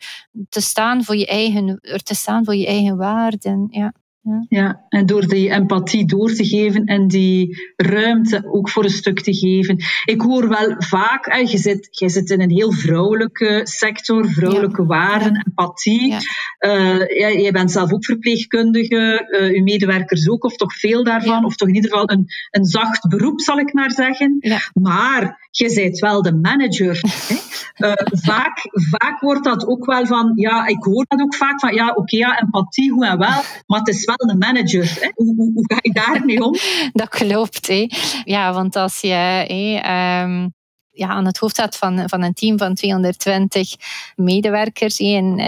te 0.49 0.61
staan 0.61 1.03
voor 1.03 1.15
je 1.15 1.27
eigen, 1.27 1.79
er 1.81 2.03
te 2.03 2.15
staan 2.15 2.45
voor 2.45 2.55
je 2.55 2.67
eigen 2.67 2.97
waarden. 2.97 3.67
Ja. 3.69 3.93
Ja. 4.23 4.45
ja, 4.49 4.85
en 4.89 5.05
door 5.05 5.27
die 5.27 5.49
empathie 5.49 6.05
door 6.05 6.33
te 6.33 6.45
geven 6.45 6.85
en 6.85 7.07
die 7.07 7.57
ruimte 7.75 8.43
ook 8.51 8.69
voor 8.69 8.83
een 8.83 8.89
stuk 8.89 9.21
te 9.21 9.33
geven. 9.33 9.77
Ik 10.05 10.21
hoor 10.21 10.49
wel 10.49 10.75
vaak, 10.77 11.25
eh, 11.25 11.51
je, 11.51 11.57
zit, 11.57 11.87
je 11.91 12.09
zit 12.09 12.29
in 12.29 12.41
een 12.41 12.51
heel 12.51 12.71
vrouwelijke 12.71 13.61
sector, 13.63 14.29
vrouwelijke 14.29 14.85
waarden, 14.85 15.43
empathie. 15.45 16.07
Ja. 16.07 16.19
Jij 17.17 17.51
bent 17.51 17.71
zelf 17.71 17.93
ook 17.93 18.05
verpleegkundige, 18.05 19.29
uh, 19.41 19.57
uw 19.57 19.63
medewerkers 19.63 20.29
ook, 20.29 20.43
of 20.43 20.55
toch 20.55 20.73
veel 20.73 21.03
daarvan, 21.03 21.45
of 21.45 21.55
toch 21.55 21.67
in 21.67 21.75
ieder 21.75 21.89
geval 21.89 22.09
een, 22.09 22.25
een 22.51 22.65
zacht 22.65 23.07
beroep, 23.07 23.41
zal 23.41 23.57
ik 23.57 23.73
maar 23.73 23.91
zeggen. 23.91 24.37
Maar 24.73 25.47
je 25.51 25.73
bent 25.73 25.99
wel 25.99 26.21
de 26.21 26.35
manager. 26.35 26.99
Hè? 27.27 27.35
Uh, 27.77 27.93
vaak, 28.05 28.57
vaak 28.71 29.19
wordt 29.19 29.43
dat 29.43 29.67
ook 29.67 29.85
wel 29.85 30.05
van, 30.05 30.31
ja, 30.35 30.65
ik 30.65 30.83
hoor 30.83 31.05
dat 31.07 31.21
ook 31.21 31.35
vaak 31.35 31.59
van, 31.59 31.73
ja, 31.73 31.89
oké, 31.89 31.99
okay, 31.99 32.19
ja, 32.19 32.39
empathie, 32.39 32.91
hoe 32.91 33.05
en 33.05 33.17
wel, 33.17 33.41
maar 33.67 33.79
het 33.79 33.87
is 33.87 34.05
wel 34.05 34.12
de 34.15 34.35
manager. 34.37 34.97
Hè? 34.99 35.11
Hoe, 35.15 35.51
ga 35.67 35.77
je 35.81 35.91
daarmee 35.93 36.43
om? 36.43 36.55
Dat 36.93 37.09
klopt, 37.09 37.67
hè. 37.67 37.87
Ja, 38.23 38.53
want 38.53 38.75
als 38.75 39.01
je... 39.01 39.81
Um 40.23 40.53
ja, 40.95 41.07
aan 41.07 41.25
het 41.25 41.37
hoofd 41.37 41.53
staat 41.53 41.77
van, 41.77 42.09
van 42.09 42.23
een 42.23 42.33
team 42.33 42.57
van 42.57 42.73
220 42.73 43.75
medewerkers 44.15 44.99
in 44.99 45.39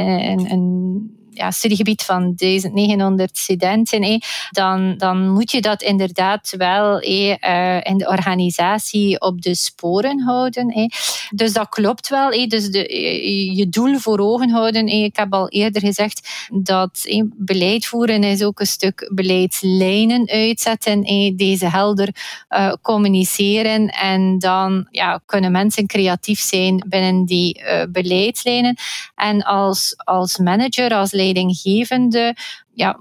ja, 1.36 1.52
studiegebied 1.52 2.04
van 2.04 2.34
1900 2.36 3.38
studenten, 3.38 4.22
dan, 4.50 4.98
dan 4.98 5.30
moet 5.30 5.52
je 5.52 5.62
dat 5.62 5.82
inderdaad 5.82 6.54
wel 6.58 7.00
eh, 7.00 7.82
in 7.84 7.98
de 7.98 8.08
organisatie 8.08 9.22
op 9.22 9.42
de 9.42 9.56
sporen 9.56 10.22
houden. 10.22 10.90
Dus 11.30 11.54
dat 11.54 11.70
klopt 11.70 12.10
wel. 12.10 12.48
Dus 12.48 12.70
de, 12.70 12.88
eh, 12.88 13.56
je 13.56 13.70
doel 13.70 13.98
voor 13.98 14.20
ogen 14.20 14.50
houden. 14.50 14.88
Ik 14.88 15.16
heb 15.16 15.34
al 15.34 15.50
eerder 15.50 15.82
gezegd 15.82 16.48
dat 16.54 17.06
beleid 17.36 17.86
voeren 17.86 18.24
is 18.24 18.44
ook 18.44 18.60
een 18.60 18.68
stuk 18.68 19.12
beleidslijnen 19.14 20.30
uitzetten. 20.30 21.04
Deze 21.36 21.70
helder 21.70 22.10
uh, 22.50 22.74
communiceren. 22.82 23.88
En 23.90 24.40
dan 24.40 24.88
ja, 24.92 25.22
kunnen 25.26 25.52
mensen 25.52 25.88
creatief 25.88 26.40
zijn 26.40 26.86
binnen 26.88 27.26
die 27.26 27.62
uh, 27.62 27.84
beleidslijnen. 27.90 28.76
En 29.16 29.44
als, 29.44 29.94
als 29.98 30.38
manager, 30.38 30.94
als 30.94 31.12
leidinggevende 31.26 32.34
ja, 32.76 32.98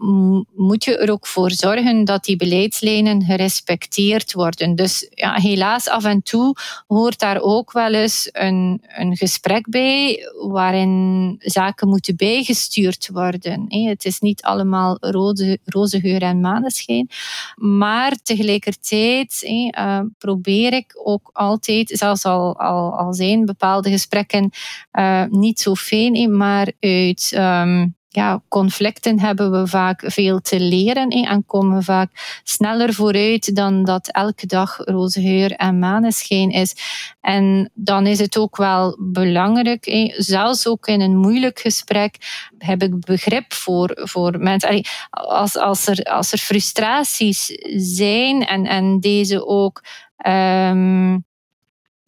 moet 0.54 0.84
je 0.84 0.98
er 0.98 1.10
ook 1.10 1.26
voor 1.26 1.50
zorgen 1.50 2.04
dat 2.04 2.24
die 2.24 2.36
beleidslijnen 2.36 3.22
gerespecteerd 3.22 4.32
worden. 4.32 4.74
Dus 4.74 5.06
ja, 5.10 5.34
helaas 5.34 5.88
af 5.88 6.04
en 6.04 6.22
toe 6.22 6.56
hoort 6.86 7.18
daar 7.18 7.40
ook 7.40 7.72
wel 7.72 7.92
eens 7.92 8.28
een, 8.32 8.82
een 8.88 9.16
gesprek 9.16 9.68
bij 9.68 10.18
waarin 10.48 11.34
zaken 11.38 11.88
moeten 11.88 12.16
bijgestuurd 12.16 13.08
worden. 13.12 13.64
Het 13.68 14.04
is 14.04 14.20
niet 14.20 14.42
allemaal 14.42 14.96
roze, 15.00 15.58
roze 15.64 16.00
geur 16.00 16.22
en 16.22 16.40
maneschijn. 16.40 17.08
Maar 17.54 18.12
tegelijkertijd 18.22 19.42
eh, 19.70 20.00
probeer 20.18 20.72
ik 20.72 21.00
ook 21.04 21.30
altijd, 21.32 21.88
zelfs 21.88 22.24
al, 22.24 22.58
al, 22.60 22.98
al 22.98 23.14
zijn 23.14 23.44
bepaalde 23.44 23.90
gesprekken 23.90 24.50
uh, 24.92 25.24
niet 25.28 25.60
zo 25.60 25.74
fijn, 25.74 26.36
maar 26.36 26.72
uit 26.80 27.30
ehm, 27.34 27.86
ja, 28.14 28.42
conflicten 28.48 29.20
hebben 29.20 29.50
we 29.50 29.63
vaak 29.68 30.02
veel 30.06 30.40
te 30.40 30.60
leren 30.60 31.08
en 31.08 31.46
komen 31.46 31.82
vaak 31.82 32.40
sneller 32.42 32.92
vooruit 32.92 33.54
dan 33.54 33.84
dat 33.84 34.08
elke 34.08 34.46
dag 34.46 34.76
roze 34.76 35.20
geur 35.20 35.52
en 35.52 35.78
maneschijn 35.78 36.50
is. 36.50 36.74
En 37.20 37.70
dan 37.74 38.06
is 38.06 38.18
het 38.18 38.38
ook 38.38 38.56
wel 38.56 38.96
belangrijk, 39.00 40.12
zelfs 40.16 40.66
ook 40.66 40.86
in 40.86 41.00
een 41.00 41.16
moeilijk 41.16 41.58
gesprek, 41.58 42.16
heb 42.58 42.82
ik 42.82 43.00
begrip 43.00 43.52
voor, 43.52 43.90
voor 43.94 44.38
mensen. 44.38 44.84
als, 45.10 45.56
als, 45.56 45.86
er, 45.86 46.02
als 46.02 46.32
er 46.32 46.38
frustraties 46.38 47.58
zijn 47.76 48.46
en, 48.46 48.66
en 48.66 49.00
deze 49.00 49.46
ook. 49.46 49.82
Um, 50.26 51.24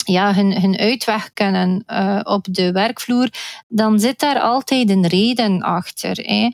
ja, 0.05 0.35
hun, 0.35 0.61
hun 0.61 0.79
uitweg 0.79 1.31
kennen 1.33 1.85
uh, 1.87 2.21
op 2.23 2.47
de 2.51 2.73
werkvloer, 2.73 3.29
dan 3.69 4.01
zit 4.01 4.19
daar 4.19 4.41
altijd 4.41 4.91
een 4.91 5.07
reden 5.07 5.63
achter. 5.63 6.17
Hè. 6.17 6.51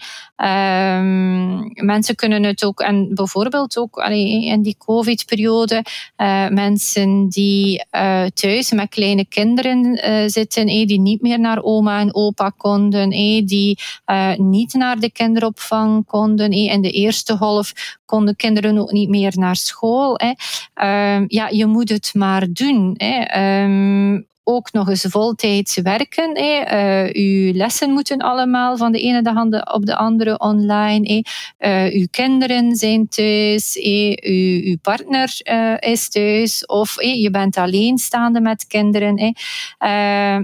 Um, 0.97 1.71
mensen 1.75 2.15
kunnen 2.15 2.43
het 2.43 2.65
ook, 2.65 2.81
en 2.81 3.15
bijvoorbeeld 3.15 3.79
ook 3.79 3.97
allee, 3.97 4.45
in 4.45 4.63
die 4.63 4.77
COVID-periode, 4.79 5.85
uh, 6.17 6.49
mensen 6.49 7.29
die 7.29 7.85
uh, 7.91 8.25
thuis 8.27 8.73
met 8.73 8.89
kleine 8.89 9.27
kinderen 9.27 10.01
zitten, 10.31 10.67
die 10.67 11.01
niet 11.01 11.21
meer 11.23 11.41
naar 11.41 11.63
oma 11.63 12.01
en 12.01 12.15
opa 12.15 12.53
konden, 12.57 13.11
die 13.47 13.79
niet 14.37 14.75
naar 14.75 14.99
de 14.99 15.13
kinderopvang 15.13 16.07
konden. 16.07 16.51
In 16.51 16.83
de 16.83 16.91
eerste 16.91 17.37
golf 17.37 17.73
konden 18.05 18.37
kinderen 18.37 18.79
ook 18.79 18.93
niet 18.93 19.09
meer 19.09 19.33
naar 19.35 19.57
school. 19.57 20.15
Hè. 20.17 20.33
Uh, 20.85 21.25
ja, 21.27 21.49
je 21.49 21.67
moet 21.67 21.89
het 21.89 22.11
maar 22.15 22.47
doen. 22.53 22.95
Um, 23.37 24.31
ook 24.45 24.73
nog 24.73 24.89
eens 24.89 25.07
voltijds 25.09 25.77
werken. 25.77 26.39
Uh, 26.39 27.09
uw 27.13 27.53
lessen 27.53 27.91
moeten 27.91 28.19
allemaal 28.19 28.77
van 28.77 28.93
de 28.93 29.01
ene 29.01 29.23
dag 29.23 29.73
op 29.75 29.87
de 29.87 29.97
andere 29.97 30.39
online. 30.39 31.25
Uh, 31.59 31.85
uw 31.93 32.07
kinderen 32.11 32.77
zijn 32.77 33.09
thuis, 33.09 33.75
hè. 33.75 34.17
Uw, 34.23 34.77
partner 34.83 35.41
uh, 35.45 35.75
is 35.79 36.09
thuis 36.09 36.67
of 36.67 37.03
je 37.03 37.31
bent 37.31 37.57
alleenstaande 37.57 38.41
met 38.41 38.67
kinderen. 38.67 39.19
Uh, 39.19 39.35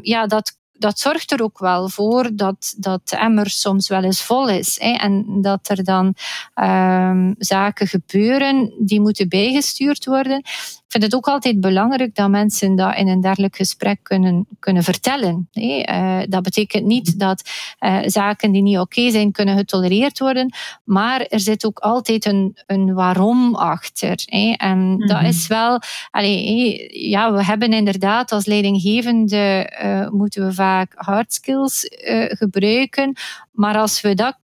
ja, 0.00 0.26
dat 0.26 0.56
dat 0.78 0.98
zorgt 0.98 1.32
er 1.32 1.42
ook 1.42 1.58
wel 1.58 1.88
voor 1.88 2.30
dat, 2.32 2.74
dat 2.76 3.08
de 3.08 3.16
emmer 3.16 3.50
soms 3.50 3.88
wel 3.88 4.02
eens 4.02 4.22
vol 4.22 4.48
is. 4.48 4.78
En 4.78 5.24
dat 5.42 5.68
er 5.68 5.84
dan 5.84 6.14
um, 6.54 7.34
zaken 7.38 7.86
gebeuren 7.86 8.74
die 8.78 9.00
moeten 9.00 9.28
bijgestuurd 9.28 10.04
worden. 10.04 10.42
Ik 10.88 10.94
vind 10.94 11.04
het 11.04 11.14
ook 11.14 11.28
altijd 11.28 11.60
belangrijk 11.60 12.14
dat 12.14 12.28
mensen 12.28 12.76
dat 12.76 12.96
in 12.96 13.08
een 13.08 13.20
dergelijk 13.20 13.56
gesprek 13.56 13.98
kunnen, 14.02 14.46
kunnen 14.58 14.82
vertellen. 14.82 15.48
Uh, 15.52 16.20
dat 16.28 16.42
betekent 16.42 16.84
niet 16.84 17.18
dat 17.18 17.50
uh, 17.80 17.98
zaken 18.04 18.52
die 18.52 18.62
niet 18.62 18.78
oké 18.78 19.10
zijn, 19.10 19.32
kunnen 19.32 19.56
getolereerd 19.56 20.18
worden. 20.18 20.54
Maar 20.84 21.20
er 21.20 21.40
zit 21.40 21.66
ook 21.66 21.78
altijd 21.78 22.24
een, 22.24 22.56
een 22.66 22.94
waarom 22.94 23.54
achter. 23.54 24.22
En 24.56 24.78
mm 24.78 24.98
-hmm. 24.98 25.06
dat 25.06 25.22
is 25.22 25.46
wel... 25.46 25.80
Allee, 26.10 26.86
ja, 27.08 27.32
we 27.32 27.44
hebben 27.44 27.72
inderdaad 27.72 28.32
als 28.32 28.46
leidinggevende... 28.46 29.72
Uh, 29.84 30.08
moeten 30.08 30.46
we 30.46 30.52
vaak 30.52 30.92
hard 30.94 31.32
skills 31.32 31.86
gebruiken. 32.28 33.16
Maar 33.52 33.76
als 33.76 34.00
we 34.00 34.14
dat 34.14 34.36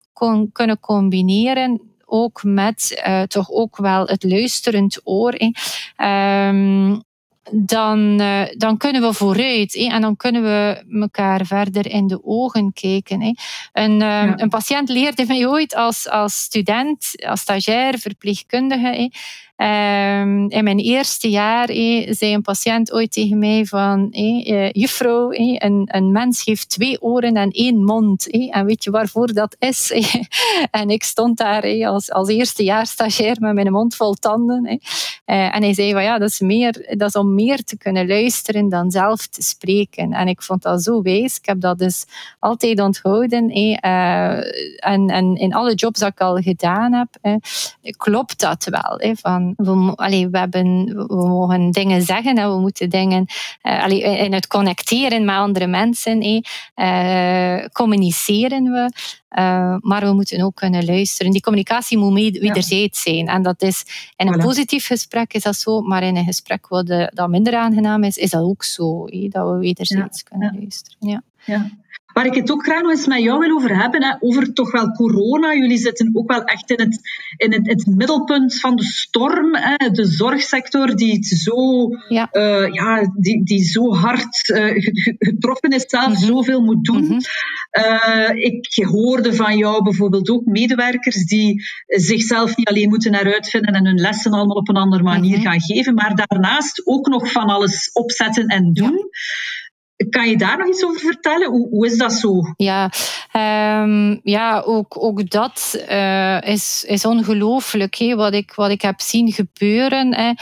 kunnen 0.52 0.80
combineren 0.80 1.93
ook 2.14 2.44
met 2.44 3.04
uh, 3.08 3.22
toch 3.22 3.52
ook 3.52 3.78
wel 3.78 4.08
het 4.08 4.24
luisterend 4.24 5.02
oor. 5.04 5.38
Um, 5.98 7.04
dan, 7.52 8.22
uh, 8.22 8.42
dan 8.58 8.78
kunnen 8.78 9.02
we 9.02 9.14
vooruit 9.14 9.76
en 9.76 10.02
dan 10.02 10.16
kunnen 10.16 10.44
we 10.44 10.84
elkaar 11.00 11.46
verder 11.46 11.88
in 11.88 12.08
de 12.08 12.24
ogen 12.24 12.74
kijken. 12.74 13.22
Een, 13.22 13.92
um, 13.92 14.00
ja. 14.00 14.34
een 14.40 14.50
patiënt 14.50 14.90
leerde 14.90 15.26
mij 15.28 15.48
ooit 15.48 15.76
als, 15.76 16.10
als 16.10 16.42
student, 16.42 17.24
als 17.26 17.40
stagiair, 17.40 17.98
verpleegkundige, 17.98 19.12
Um, 19.56 20.50
in 20.50 20.64
mijn 20.64 20.80
eerste 20.80 21.30
jaar 21.30 21.68
hey, 21.68 22.14
zei 22.14 22.34
een 22.34 22.42
patiënt 22.42 22.94
ooit 22.94 23.12
tegen 23.12 23.40
mij 23.40 23.66
van 23.66 24.08
uh, 24.12 24.72
juffrouw, 24.72 25.32
een, 25.32 25.90
een 25.92 26.12
mens 26.12 26.46
heeft 26.46 26.70
twee 26.70 27.02
oren 27.02 27.34
en 27.34 27.50
één 27.50 27.84
mond. 27.84 28.30
en 28.50 28.66
weet 28.66 28.84
je 28.84 28.92
waarvoor 28.92 29.34
dat 29.34 29.56
is? 29.60 29.92
en 30.72 30.90
ik 30.90 31.04
stond 31.04 31.38
daar 31.38 31.86
als, 31.86 32.12
als 32.12 32.30
eerstejaars 32.30 32.90
stagiair 32.90 33.36
met 33.40 33.54
mijn 33.54 33.72
mond 33.72 33.96
vol 33.96 34.14
tanden. 34.14 34.66
Uh, 34.66 35.56
en 35.56 35.62
hij 35.64 35.74
zei 35.74 35.92
van 35.92 36.04
ja, 36.04 36.18
dat 36.18 36.30
is, 36.30 36.40
meer, 36.40 36.96
dat 36.98 37.16
om 37.16 37.34
meer 37.34 37.64
te 37.64 37.78
kunnen 37.78 38.08
luisteren 38.08 38.70
dan 38.70 38.92
zelf 38.92 39.28
te 39.28 39.42
spreken. 39.42 40.12
En 40.12 40.28
ik 40.28 40.42
vond 40.42 40.62
dat 40.62 40.84
zo 40.84 41.02
wijs. 41.02 41.38
Ik 41.38 41.46
heb 41.46 41.62
dat 41.62 41.78
dus 41.78 42.06
altijd 42.40 42.80
onthouden. 42.80 43.58
Uh, 43.58 44.38
en, 44.86 45.10
en 45.10 45.36
in 45.36 45.54
alle 45.54 45.74
jobs 45.74 46.00
dat 46.00 46.12
ik 46.12 46.22
al 46.22 46.36
gedaan 46.36 46.94
heb, 46.94 47.40
klopt 47.98 48.40
dat 48.40 48.68
wel. 48.70 49.16
van 49.16 49.43
we, 49.56 49.94
allee, 49.96 50.30
we, 50.30 50.38
hebben, 50.38 50.86
we 51.08 51.28
mogen 51.28 51.72
dingen 51.72 52.02
zeggen 52.02 52.38
en 52.38 52.50
we 52.50 52.60
moeten 52.60 52.90
dingen 52.90 53.26
uh, 53.64 53.84
allee, 53.84 54.02
in 54.02 54.34
het 54.34 54.48
connecteren 54.48 55.26
met 55.26 55.36
andere 55.36 55.68
mensen. 55.68 56.42
Eh, 56.74 57.66
communiceren 57.72 58.64
we. 58.64 58.92
Uh, 59.38 59.76
maar 59.80 60.02
we 60.02 60.14
moeten 60.14 60.42
ook 60.42 60.56
kunnen 60.56 60.86
luisteren. 60.86 61.32
Die 61.32 61.42
communicatie 61.42 61.98
moet 61.98 62.38
wederzijds 62.38 63.02
zijn. 63.02 63.28
En 63.28 63.42
dat 63.42 63.62
is 63.62 63.86
in 64.16 64.28
een 64.28 64.40
voilà. 64.40 64.44
positief 64.44 64.86
gesprek 64.86 65.34
is 65.34 65.44
dat 65.44 65.56
zo, 65.56 65.82
maar 65.82 66.04
in 66.04 66.16
een 66.16 66.26
gesprek 66.26 66.68
wat 66.68 66.88
dat 66.88 67.30
minder 67.30 67.56
aangenaam 67.56 68.04
is, 68.04 68.18
is 68.18 68.30
dat 68.30 68.44
ook 68.44 68.64
zo. 68.64 69.06
Dat 69.30 69.50
we 69.50 69.58
wederzijds 69.60 70.20
ja. 70.20 70.30
kunnen 70.30 70.58
luisteren. 70.60 71.24
Ja. 71.46 71.72
Waar 72.14 72.26
ik 72.26 72.36
het 72.36 72.52
ook 72.52 72.64
graag 72.64 72.82
nog 72.82 72.92
eens 72.92 73.08
met 73.08 73.22
jou 73.22 73.40
wil 73.40 73.56
over 73.56 73.82
hebben, 73.82 74.04
hè, 74.04 74.16
over 74.20 74.54
toch 74.54 74.72
wel 74.72 74.92
corona. 74.92 75.54
Jullie 75.54 75.78
zitten 75.78 76.10
ook 76.14 76.32
wel 76.32 76.44
echt 76.44 76.70
in 76.70 76.80
het, 76.80 77.00
in 77.38 77.54
het, 77.54 77.68
het 77.68 77.86
middelpunt 77.86 78.60
van 78.60 78.76
de 78.76 78.84
storm. 78.84 79.56
Hè, 79.56 79.90
de 79.90 80.06
zorgsector 80.06 80.96
die 80.96 81.14
het 81.14 81.26
zo, 81.26 81.90
ja. 82.08 82.30
Uh, 82.32 82.74
ja, 82.74 83.12
die, 83.16 83.44
die 83.44 83.64
zo 83.64 83.94
hard 83.94 84.50
uh, 84.50 84.74
getroffen 85.18 85.70
is, 85.70 85.84
zelf 85.88 86.08
mm 86.08 86.14
-hmm. 86.14 86.26
zoveel 86.26 86.62
moet 86.62 86.84
doen. 86.84 87.04
Mm 87.04 87.08
-hmm. 87.08 87.20
uh, 87.72 88.30
ik 88.36 88.86
hoorde 88.86 89.34
van 89.34 89.58
jou 89.58 89.84
bijvoorbeeld 89.84 90.30
ook 90.30 90.46
medewerkers 90.46 91.26
die 91.26 91.64
zichzelf 91.86 92.58
niet 92.58 92.68
alleen 92.68 92.90
moeten 92.90 93.14
heruitvinden 93.14 93.74
en 93.74 93.86
hun 93.86 94.00
lessen 94.00 94.32
allemaal 94.32 94.58
op 94.58 94.70
een 94.70 94.76
andere 94.76 95.04
manier 95.04 95.38
mm 95.38 95.44
-hmm. 95.44 95.52
gaan 95.52 95.62
geven, 95.62 95.94
maar 95.94 96.26
daarnaast 96.28 96.82
ook 96.86 97.08
nog 97.08 97.32
van 97.32 97.46
alles 97.46 97.90
opzetten 97.94 98.48
en 98.48 98.74
doen. 98.74 98.92
Ja. 98.92 99.63
Kan 100.10 100.30
je 100.30 100.38
daar 100.38 100.58
nog 100.58 100.68
iets 100.68 100.84
over 100.86 101.00
vertellen? 101.00 101.50
Hoe, 101.50 101.70
hoe 101.70 101.86
is 101.86 101.98
dat 101.98 102.14
zo? 102.14 102.42
Ja, 102.58 102.92
um, 103.82 104.20
ja 104.24 104.62
ook, 104.66 105.04
ook 105.04 105.30
dat 105.30 105.84
uh, 105.90 106.42
is, 106.42 106.84
is 106.88 107.06
ongelooflijk 107.06 108.14
wat, 108.16 108.34
ik, 108.34 108.54
wat 108.54 108.70
ik 108.70 108.82
heb 108.82 109.02
zien 109.02 109.32
gebeuren. 109.32 110.16
Hè. 110.16 110.34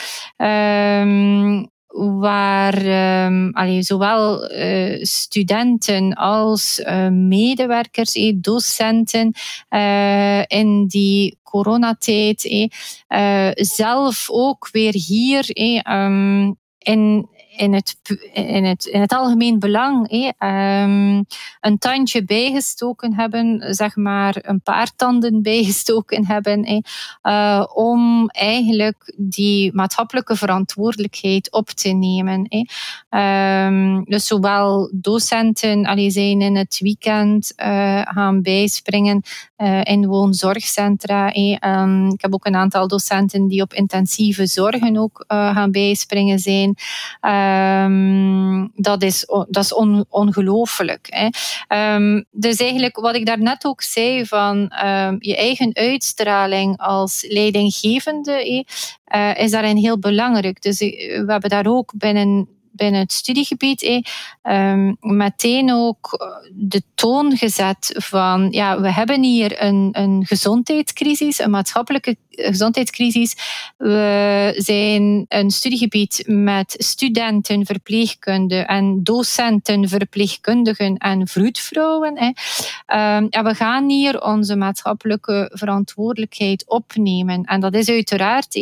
Um, 1.02 1.70
waar 1.94 2.86
um, 3.26 3.50
allee, 3.54 3.82
zowel 3.82 4.52
uh, 4.52 5.04
studenten 5.04 6.14
als 6.14 6.80
uh, 6.80 7.08
medewerkers, 7.08 8.14
eh, 8.14 8.34
docenten 8.36 9.32
in 10.48 10.86
die 10.88 11.38
coronatijd 11.44 12.72
zelf 13.56 14.28
ook 14.32 14.70
weer 14.72 14.94
hier 14.94 15.46
um, 15.92 16.56
in, 16.78 17.30
in 17.62 17.74
het, 17.74 17.96
in 18.34 18.66
het, 18.66 18.86
in 18.86 19.02
het 19.02 19.14
algemeen 19.14 19.60
belang 19.60 20.12
um, 20.12 21.26
een 21.60 21.78
tandje 21.80 22.24
bijgestoken 22.24 23.14
hebben, 23.14 23.76
zeg 23.76 23.96
maar 23.96 24.36
een 24.42 24.62
paar 24.62 24.92
tanden 24.96 25.42
bijgestoken 25.52 26.26
hebben, 26.26 26.84
uh, 27.24 27.66
om 27.74 28.30
eigenlijk 28.30 29.14
die 29.18 29.74
maatschappelijke 29.74 30.36
verantwoordelijkheid 30.36 31.52
op 31.52 31.70
te 31.70 31.90
nemen. 31.90 32.48
Um, 33.10 34.04
dus 34.04 34.28
zowel 34.28 34.92
docenten 34.94 35.86
allee, 35.86 36.10
zijn 36.10 36.42
in 36.42 36.56
het 36.56 36.80
weekend 36.80 37.54
uh, 37.58 38.02
gaan 38.04 38.42
bijspringen 38.42 39.22
uh, 39.58 39.84
in 39.84 40.08
woonzorgcentra. 40.08 41.36
Um, 41.36 42.12
ik 42.12 42.22
heb 42.22 42.34
ook 42.34 42.46
een 42.46 42.56
aantal 42.56 42.88
docenten 42.88 43.48
die 43.48 43.62
op 43.62 43.74
intensieve 43.74 44.48
zorgen 44.48 44.98
ook 44.98 45.24
gaan 45.28 45.72
bijspringen 45.72 46.40
zijn. 46.40 46.76
Ehm, 47.52 48.68
dat 48.76 49.04
is, 49.04 49.26
dat 49.48 49.64
is 49.64 49.74
on, 49.74 50.06
ongelooflijk. 50.10 51.32
Ehm, 51.68 52.22
dus 52.32 52.58
eigenlijk 52.58 53.00
wat 53.00 53.16
ik 53.16 53.26
daarnet 53.26 53.66
ook 53.66 53.82
zei 53.82 54.26
van 54.26 54.70
ehm, 54.70 55.16
je 55.20 55.38
eigen 55.38 55.76
uitstraling 55.76 56.78
als 56.78 57.26
leidinggevende 57.28 58.66
eh, 59.04 59.38
is 59.38 59.52
daarin 59.52 59.78
heel 59.78 60.00
belangrijk. 60.00 60.62
Dus 60.62 60.80
we 60.80 61.24
hebben 61.28 61.50
daar 61.50 61.68
ook 61.68 61.94
binnen 61.96 62.48
binnen 62.72 63.02
het 63.02 63.12
studiegebied 63.12 64.04
eh, 64.42 64.74
meteen 65.00 65.74
ook 65.74 66.32
de 66.54 66.82
toon 66.96 67.38
gezet 67.38 67.96
van 67.98 68.48
ja, 68.52 68.82
we 68.82 68.94
hebben 68.94 69.24
hier 69.24 69.64
een, 69.64 69.90
een 69.92 70.26
gezondheidscrisis, 70.26 71.40
een 71.40 71.50
maatschappelijke 71.50 72.16
gezondheidscrisis. 72.32 73.36
We 73.78 74.54
zijn 74.58 75.26
een 75.28 75.52
studiegebied 75.52 76.24
met 76.28 76.76
studenten, 76.78 77.66
verpleegkundigen 77.66 78.68
en 78.68 79.04
docenten, 79.04 79.90
verpleegkundigen 79.90 80.98
en 80.98 81.28
vroedvrouwen. 81.28 82.18
Um, 82.18 82.34
ja, 83.30 83.44
we 83.44 83.56
gaan 83.56 83.90
hier 83.90 84.22
onze 84.22 84.56
maatschappelijke 84.56 85.52
verantwoordelijkheid 85.54 86.64
opnemen. 86.68 87.44
En 87.44 87.60
dat 87.60 87.74
is 87.74 87.90
uiteraard 87.90 88.56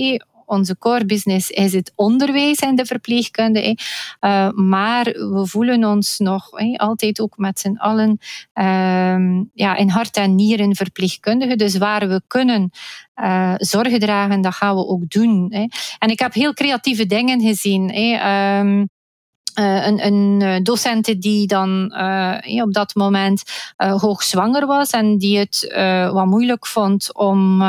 onze 0.50 0.78
core 0.78 1.06
business 1.06 1.50
is 1.50 1.74
het 1.74 1.92
onderwijs 1.96 2.60
en 2.60 2.76
de 2.76 2.86
verpleegkunde. 2.86 3.78
Uh, 4.22 4.50
maar 4.50 5.04
we 5.04 5.42
voelen 5.44 5.86
ons 5.86 6.18
nog 6.18 6.50
altijd 6.76 7.20
ook 7.20 7.38
met 7.38 7.60
z'n 7.60 7.78
allen 7.78 8.18
uh, 8.54 9.44
ja, 9.54 9.76
in 9.76 9.90
hart 9.90 10.18
en 10.18 10.36
nieren 10.36 10.76
verpleegkundigen. 10.76 11.58
Dus 11.58 11.78
waar 11.78 12.08
we 12.08 12.22
kunnen 12.28 12.70
uh, 13.16 13.54
zorgen 13.58 14.00
dragen, 14.00 14.42
dat 14.42 14.54
gaan 14.54 14.76
we 14.76 14.88
ook 14.88 15.10
doen. 15.10 15.52
En 16.00 16.10
ik 16.10 16.20
heb 16.20 16.34
heel 16.34 16.54
creatieve 16.54 17.06
dingen 17.06 17.42
gezien. 17.42 17.98
Um, 18.26 18.90
uh, 19.56 19.88
een, 19.88 20.06
een 20.06 20.42
eh, 20.42 21.20
die 21.20 21.48
dan 21.48 21.94
uh, 21.96 22.64
op 22.64 22.74
dat 22.74 22.96
moment 22.96 23.44
uh, 23.78 24.02
hoogzwanger 24.02 24.66
was 24.66 24.90
en 24.90 25.18
die 25.18 25.38
het 25.38 25.74
wat 26.14 26.26
moeilijk 26.26 26.68
vond 26.68 27.14
om, 27.14 27.62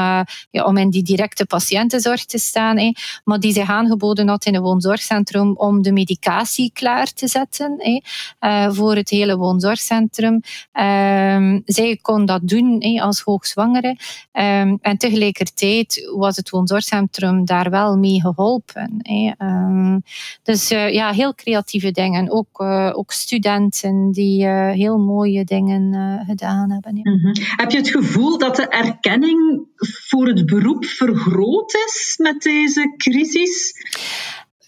ja, 0.51 0.65
om 0.65 0.77
in 0.77 0.91
die 0.91 1.03
directe 1.03 1.47
patiëntenzorg 1.47 2.25
te 2.25 2.39
staan, 2.39 2.77
eh, 2.77 2.93
maar 3.25 3.41
die 3.41 3.53
zich 3.53 3.69
aangeboden 3.69 4.29
had 4.29 4.45
in 4.45 4.55
een 4.55 4.63
woonzorgcentrum 4.63 5.57
om 5.57 5.83
de 5.83 5.93
medicatie 5.93 6.71
klaar 6.73 7.13
te 7.13 7.29
zetten 7.29 8.03
eh, 8.39 8.71
voor 8.71 8.95
het 8.97 9.11
hele 9.11 9.37
woonzorgcentrum. 9.37 10.41
Ehm, 10.73 11.61
zij 11.65 11.99
kon 12.03 12.25
dat 12.25 12.49
doen 12.49 12.81
eh, 12.81 13.03
als 13.03 13.21
hoogzwangere 13.21 13.89
um, 14.33 14.79
en 14.81 14.97
tegelijkertijd 14.99 16.11
was 16.17 16.37
het 16.37 16.51
woonzorgcentrum 16.51 17.45
daar 17.45 17.71
wel 17.71 17.97
mee 17.97 18.21
geholpen. 18.21 19.03
Um, 19.39 20.03
dus 20.43 20.69
ja, 20.69 21.13
heel 21.13 21.35
creatief 21.35 21.80
dingen. 21.81 22.31
Ook, 22.31 22.61
uh, 22.61 22.91
ook 22.95 23.13
studenten 23.13 24.11
die 24.13 24.45
uh, 24.47 24.71
heel 24.71 24.99
mooie 24.99 25.45
dingen 25.45 25.93
uh, 25.93 26.27
gedaan 26.27 26.71
hebben. 26.71 26.97
Ja. 26.97 27.11
Mm 27.11 27.19
-hmm. 27.21 27.35
Heb 27.57 27.71
je 27.71 27.77
het 27.77 27.89
gevoel 27.89 28.39
dat 28.39 28.57
de 28.57 28.69
erkenning 28.69 29.67
voor 30.09 30.27
het 30.27 30.47
beroep 30.47 30.85
vergroot 30.85 31.75
is 31.75 32.15
met 32.19 32.43
deze 32.43 32.95
crisis? 32.97 33.73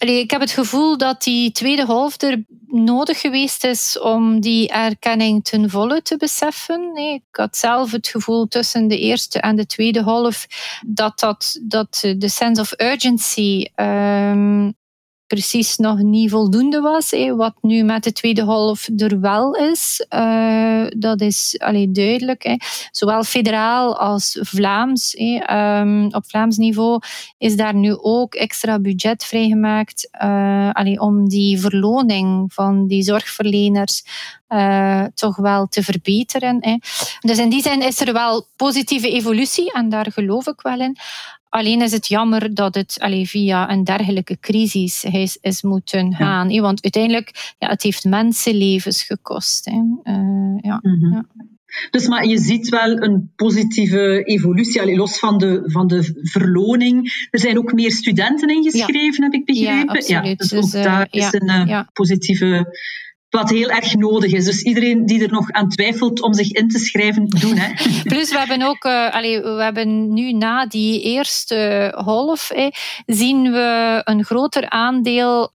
ik 0.09 0.31
heb 0.31 0.41
het 0.41 0.51
gevoel 0.51 0.97
dat 0.97 1.23
die 1.23 1.51
tweede 1.51 1.85
golf 1.85 2.21
er 2.21 2.43
nodig 2.67 3.19
geweest 3.21 3.63
is 3.63 3.99
om 3.99 4.39
die 4.39 4.69
erkenning 4.69 5.43
ten 5.43 5.69
volle 5.69 6.01
te 6.01 6.17
beseffen. 6.17 6.95
Ik 6.95 7.23
had 7.31 7.57
zelf 7.57 7.91
het 7.91 8.07
gevoel 8.07 8.47
tussen 8.47 8.87
de 8.87 8.99
eerste 8.99 9.39
en 9.39 9.55
de 9.55 9.65
tweede 9.65 10.03
golf 10.03 10.47
dat, 10.85 11.19
dat, 11.19 11.59
dat 11.61 12.13
de 12.17 12.29
sense 12.29 12.61
of 12.61 12.73
urgency 12.77 13.65
um, 13.75 14.73
precies 15.33 15.77
nog 15.77 16.01
niet 16.01 16.29
voldoende 16.29 16.81
was. 16.81 17.09
Wat 17.35 17.53
nu 17.61 17.83
met 17.83 18.03
de 18.03 18.11
tweede 18.11 18.43
golf 18.43 18.89
er 18.97 19.19
wel 19.19 19.55
is, 19.55 20.05
uh, 20.09 20.85
dat 20.97 21.21
is 21.21 21.55
allee, 21.59 21.91
duidelijk. 21.91 22.57
Zowel 22.91 23.23
federaal 23.23 23.97
als 23.97 24.37
Vlaams. 24.41 25.15
Um, 25.49 26.05
op 26.05 26.23
Vlaams 26.25 26.57
niveau 26.57 26.99
is 27.37 27.55
daar 27.55 27.75
nu 27.75 27.95
ook 27.97 28.35
extra 28.35 28.79
budget 28.79 29.25
vrijgemaakt 29.25 30.09
uh, 30.23 31.01
om 31.01 31.29
die 31.29 31.59
verloning 31.59 32.53
van 32.53 32.87
die 32.87 33.03
zorgverleners 33.03 34.03
uh, 34.49 35.03
toch 35.13 35.35
wel 35.35 35.67
te 35.67 35.83
verbeteren. 35.83 36.81
Dus 37.19 37.37
in 37.37 37.49
die 37.49 37.61
zin 37.61 37.81
is 37.81 37.99
er 37.99 38.13
wel 38.13 38.47
positieve 38.55 39.11
evolutie 39.11 39.71
en 39.73 39.89
daar 39.89 40.11
geloof 40.11 40.47
ik 40.47 40.61
wel 40.61 40.79
in. 40.79 40.97
Alleen 41.53 41.81
is 41.81 41.91
het 41.91 42.07
jammer 42.07 42.53
dat 42.53 42.75
het 42.75 42.97
allee, 42.99 43.27
via 43.27 43.71
een 43.71 43.83
dergelijke 43.83 44.37
crisis 44.39 45.03
is, 45.03 45.37
is 45.41 45.61
moeten 45.61 46.13
gaan. 46.13 46.49
Ja. 46.49 46.61
Want 46.61 46.83
uiteindelijk, 46.83 47.55
ja, 47.59 47.67
het 47.67 47.83
heeft 47.83 48.03
mensenlevens 48.03 49.03
gekost. 49.03 49.65
Hè. 49.65 49.71
Uh, 49.71 50.57
ja, 50.61 50.79
mm 50.81 50.99
-hmm. 50.99 51.13
ja. 51.13 51.25
Dus 51.89 52.07
maar 52.07 52.25
je 52.25 52.37
ziet 52.37 52.69
wel 52.69 53.01
een 53.01 53.31
positieve 53.35 54.23
evolutie, 54.23 54.81
allee, 54.81 54.95
los 54.95 55.19
van 55.19 55.37
de, 55.37 55.61
van 55.65 55.87
de 55.87 56.21
verloning. 56.21 57.27
Er 57.31 57.39
zijn 57.39 57.57
ook 57.57 57.73
meer 57.73 57.91
studenten 57.91 58.49
ingeschreven, 58.49 59.23
ja. 59.23 59.23
heb 59.23 59.33
ik 59.33 59.45
begrepen. 59.45 60.03
Ja, 60.07 60.23
ja 60.23 60.35
dus 60.35 60.53
ook 60.53 60.61
dus, 60.61 60.75
uh, 60.75 60.83
daar 60.83 61.07
is 61.09 61.33
een 61.33 61.69
uh, 61.69 61.81
positieve 61.93 62.77
wat 63.39 63.49
heel 63.49 63.69
erg 63.69 63.95
nodig 63.95 64.31
is. 64.31 64.45
Dus 64.45 64.61
iedereen 64.61 65.05
die 65.05 65.23
er 65.23 65.31
nog 65.31 65.51
aan 65.51 65.69
twijfelt 65.69 66.21
om 66.21 66.33
zich 66.33 66.51
in 66.51 66.69
te 66.69 66.79
schrijven, 66.79 67.25
doen. 67.25 67.57
Hè. 67.57 67.73
Plus, 68.13 68.31
we 68.31 68.37
hebben 68.37 68.61
ook, 68.61 68.85
allee, 68.85 69.41
we 69.41 69.63
hebben 69.63 70.13
nu 70.13 70.33
na 70.33 70.65
die 70.65 71.01
eerste 71.01 71.91
golf, 71.97 72.49
eh, 72.49 72.67
zien 73.05 73.51
we 73.51 74.01
een 74.03 74.23
groter 74.23 74.69
aandeel 74.69 75.52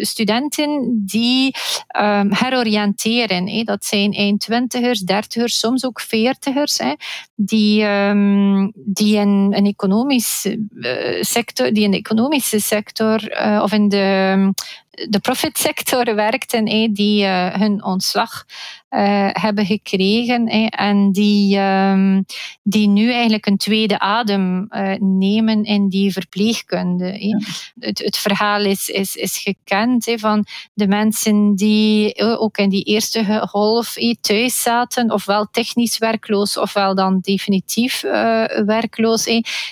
studenten 0.00 1.02
die 1.06 1.54
um, 1.98 2.32
heroriënteren. 2.32 3.46
Eh. 3.46 3.64
Dat 3.64 3.84
zijn 3.84 4.12
eindtwintigers, 4.12 5.00
dertigers, 5.00 5.58
soms 5.58 5.84
ook 5.84 6.00
veertigers, 6.00 6.76
eh, 6.76 6.90
die, 7.34 7.84
um, 7.84 8.72
die 8.74 9.16
in 9.16 9.52
een 9.56 9.66
economische 9.66 10.66
uh, 10.74 11.22
sector, 11.22 11.72
die 11.72 11.84
in 11.84 11.90
de 11.90 11.96
economische 11.96 12.60
sector 12.60 13.46
uh, 13.46 13.60
of 13.62 13.72
in 13.72 13.88
de 13.88 14.52
de 14.94 15.18
profitsector 15.18 16.14
werkten, 16.14 16.64
die 16.92 17.24
uh, 17.24 17.54
hun 17.54 17.84
ontslag 17.84 18.44
uh, 18.94 19.28
hebben 19.32 19.66
gekregen 19.66 20.46
en 20.68 21.12
die, 21.12 21.58
um, 21.58 22.24
die 22.62 22.88
nu 22.88 23.12
eigenlijk 23.12 23.46
een 23.46 23.56
tweede 23.56 23.98
adem 23.98 24.66
uh, 24.70 24.94
nemen 24.98 25.64
in 25.64 25.88
die 25.88 26.12
verpleegkunde. 26.12 27.26
Ja. 27.26 27.38
Het, 27.78 27.98
het, 27.98 28.16
verhaal 28.16 28.64
is, 28.64 28.88
is, 28.88 29.16
is 29.16 29.38
gekend 29.38 30.12
van 30.16 30.44
de 30.74 30.86
mensen 30.86 31.54
die 31.54 32.22
ook 32.38 32.56
in 32.56 32.68
die 32.68 32.82
eerste 32.82 33.46
golf 33.48 33.94
thuis 34.20 34.62
zaten, 34.62 35.10
ofwel 35.10 35.48
technisch 35.50 35.98
werkloos, 35.98 36.58
ofwel 36.58 36.94
dan 36.94 37.18
definitief 37.20 38.00
werkloos, 38.66 39.24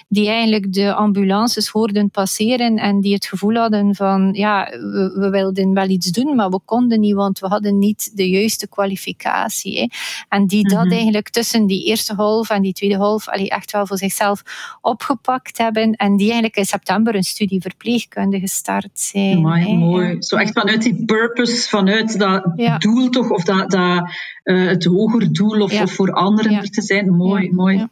die 0.08 0.28
eigenlijk 0.28 0.72
de 0.72 0.94
ambulances 0.94 1.68
hoorden 1.68 2.10
passeren 2.10 2.76
en 2.76 3.00
die 3.00 3.14
het 3.14 3.26
gevoel 3.26 3.54
hadden 3.54 3.94
van 3.94 4.32
ja, 4.32 4.68
we, 4.70 5.12
we 5.14 5.30
wilden 5.30 5.72
wel 5.72 5.88
iets 5.88 6.10
doen, 6.10 6.36
maar 6.36 6.50
we 6.50 6.60
konden 6.64 7.00
niet, 7.00 7.14
want 7.14 7.38
we 7.38 7.46
hadden 7.46 7.78
niet 7.78 8.16
de 8.16 8.28
juiste 8.30 8.68
kwalificatie 8.68 9.10
Hè. 9.18 9.86
En 10.28 10.46
die 10.46 10.68
dat 10.68 10.84
mhm. 10.84 10.92
eigenlijk 10.92 11.30
tussen 11.30 11.66
die 11.66 11.84
eerste 11.84 12.14
golf 12.14 12.50
en 12.50 12.62
die 12.62 12.72
tweede 12.72 12.96
golf 12.96 13.28
allee, 13.28 13.48
echt 13.48 13.72
wel 13.72 13.86
voor 13.86 13.98
zichzelf 13.98 14.42
opgepakt 14.80 15.58
hebben. 15.58 15.92
En 15.92 16.16
die 16.16 16.24
eigenlijk 16.24 16.56
in 16.56 16.64
september 16.64 17.14
een 17.14 17.22
studie 17.22 17.60
verpleegkunde 17.60 18.40
gestart 18.40 18.90
zijn. 19.00 19.40
Mooi, 19.40 19.76
mooi. 19.76 20.16
Zo 20.18 20.36
echt 20.36 20.52
vanuit 20.52 20.82
die 20.82 21.04
purpose, 21.04 21.68
vanuit 21.68 22.18
dat 22.18 22.52
ja. 22.56 22.78
doel 22.78 23.08
toch, 23.08 23.30
of 23.30 23.44
dat, 23.44 23.70
dat 23.70 24.02
uh, 24.44 24.66
het 24.66 24.84
hoger 24.84 25.32
doel 25.32 25.60
of, 25.60 25.72
ja. 25.72 25.82
of 25.82 25.92
voor 25.92 26.12
anderen 26.12 26.52
er 26.52 26.70
te 26.70 26.82
zijn. 26.82 27.16
Mooi, 27.16 27.52
mooi. 27.52 27.86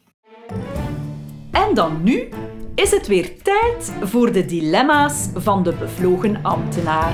En 1.51 1.73
dan 1.73 2.03
nu 2.03 2.29
is 2.75 2.91
het 2.91 3.07
weer 3.07 3.41
tijd 3.41 3.93
voor 4.01 4.31
de 4.31 4.45
dilemma's 4.45 5.29
van 5.33 5.63
de 5.63 5.73
bevlogen 5.73 6.43
ambtenaar. 6.43 7.13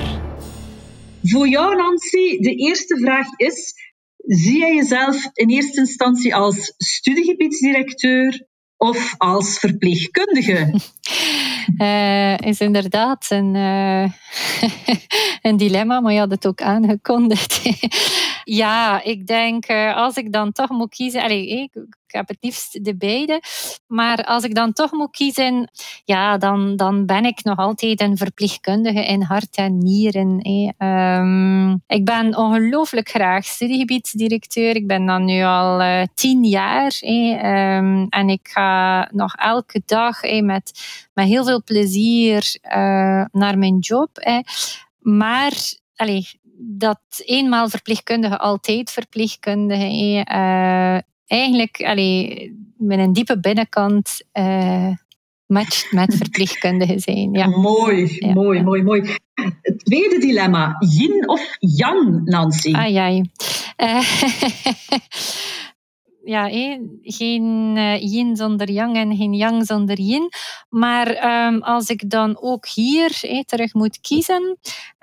Voor 1.22 1.48
jou, 1.48 1.76
Nancy, 1.76 2.38
de 2.38 2.54
eerste 2.54 2.98
vraag 2.98 3.26
is: 3.36 3.74
Zie 4.28 4.58
jij 4.58 4.74
jezelf 4.74 5.30
in 5.32 5.48
eerste 5.48 5.80
instantie 5.80 6.34
als 6.34 6.74
studiegebiedsdirecteur 6.76 8.46
of 8.76 9.14
als 9.18 9.58
verpleegkundige? 9.58 10.80
Uh, 11.76 12.38
is 12.50 12.60
inderdaad 12.60 13.26
een, 13.28 13.54
uh, 13.54 14.02
een 15.50 15.56
dilemma, 15.56 16.00
maar 16.00 16.12
je 16.12 16.18
had 16.18 16.30
het 16.30 16.46
ook 16.46 16.62
aangekondigd. 16.62 17.60
ja, 18.44 19.02
ik 19.02 19.26
denk 19.26 19.70
uh, 19.70 19.96
als 19.96 20.16
ik 20.16 20.32
dan 20.32 20.52
toch 20.52 20.70
moet 20.70 20.94
kiezen. 20.94 21.22
Allez, 21.22 21.50
ik, 21.50 21.70
heb 22.08 22.28
het 22.28 22.36
liefst 22.40 22.84
de 22.84 22.96
beide. 22.96 23.42
Maar 23.86 24.24
als 24.24 24.44
ik 24.44 24.54
dan 24.54 24.72
toch 24.72 24.92
moet 24.92 25.10
kiezen, 25.10 25.70
ja, 26.04 26.38
dan, 26.38 26.76
dan 26.76 27.06
ben 27.06 27.24
ik 27.24 27.44
nog 27.44 27.58
altijd 27.58 28.00
een 28.00 28.16
verpleegkundige 28.16 29.06
in 29.06 29.22
hart 29.22 29.56
en 29.56 29.78
nieren. 29.78 30.48
Um, 30.78 31.82
ik 31.86 32.04
ben 32.04 32.36
ongelooflijk 32.36 33.08
graag 33.08 33.44
studiegebiedsdirecteur. 33.44 34.76
Ik 34.76 34.86
ben 34.86 35.06
dan 35.06 35.24
nu 35.24 35.42
al 35.42 36.06
tien 36.14 36.44
jaar. 36.44 36.96
Um, 37.00 38.06
en 38.08 38.28
ik 38.28 38.48
ga 38.48 39.08
nog 39.12 39.34
elke 39.34 39.82
dag 39.86 40.20
met, 40.40 40.80
met 41.14 41.26
heel 41.26 41.44
veel 41.44 41.62
plezier 41.62 42.58
uh, 42.62 43.24
naar 43.32 43.58
mijn 43.58 43.78
job. 43.78 44.10
maar 44.98 45.52
allee, 45.96 46.26
dat 46.58 47.00
eenmaal 47.24 47.68
verpleegkundige, 47.68 48.38
altijd 48.38 48.90
verpleegkundige. 48.90 50.24
Uh, 50.30 50.98
eigenlijk 51.26 51.82
allee, 51.84 52.52
met 52.76 52.98
een 52.98 53.12
diepe 53.12 53.40
binnenkant 53.40 54.20
uh, 54.32 54.90
matcht 55.46 55.92
met 55.92 56.14
verpleegkundige 56.22 56.98
zijn. 56.98 57.32
Ja. 57.32 57.46
Mooi, 57.46 58.18
mooi, 58.34 58.62
mooi, 58.62 58.82
mooi. 58.82 59.16
Het 59.62 59.84
tweede 59.84 60.18
dilemma, 60.18 60.76
yin 60.78 61.28
of 61.28 61.56
yang, 61.58 62.24
Nancy? 62.24 62.74
Ah, 62.74 62.90
ja. 62.90 63.08
Uh, 63.76 64.00
ja, 66.24 66.48
geen 67.02 67.76
uh, 67.76 68.00
yin 68.00 68.36
zonder 68.36 68.70
yang 68.70 68.96
en 68.96 69.16
geen 69.16 69.34
yang 69.34 69.64
zonder 69.64 70.00
yin. 70.00 70.28
Maar 70.68 71.08
um, 71.46 71.62
als 71.62 71.88
ik 71.88 72.10
dan 72.10 72.38
ook 72.40 72.68
hier 72.68 73.42
terug 73.46 73.74
moet 73.74 74.00
kiezen, 74.00 74.58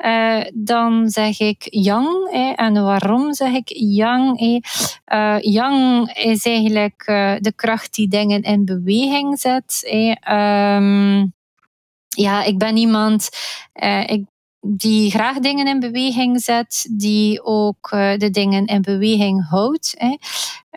uh, 0.06 0.42
dan 0.54 1.10
zeg 1.10 1.40
ik 1.40 1.68
yang. 1.70 2.30
En 2.56 2.84
waarom 2.84 3.34
zeg 3.34 3.54
ik 3.54 3.70
yang? 3.76 4.40
Uh, 4.42 5.38
yang 5.40 6.10
is 6.14 6.46
eigenlijk 6.46 7.04
de 7.40 7.54
kracht 7.56 7.94
die 7.94 8.08
dingen 8.08 8.42
in 8.42 8.66
beweging 8.66 9.40
zet. 9.40 9.88
Um, 10.30 11.34
ja, 12.08 12.44
ik 12.44 12.58
ben 12.58 12.78
iemand, 12.78 13.30
ik 14.06 14.24
die 14.68 15.12
graag 15.12 15.40
dingen 15.40 15.68
in 15.68 15.80
beweging 15.80 16.42
zet, 16.42 16.88
die 16.92 17.44
ook 17.44 17.92
uh, 17.94 18.18
de 18.18 18.30
dingen 18.30 18.66
in 18.66 18.82
beweging 18.82 19.48
houdt. 19.50 19.94
Hè. 19.98 20.16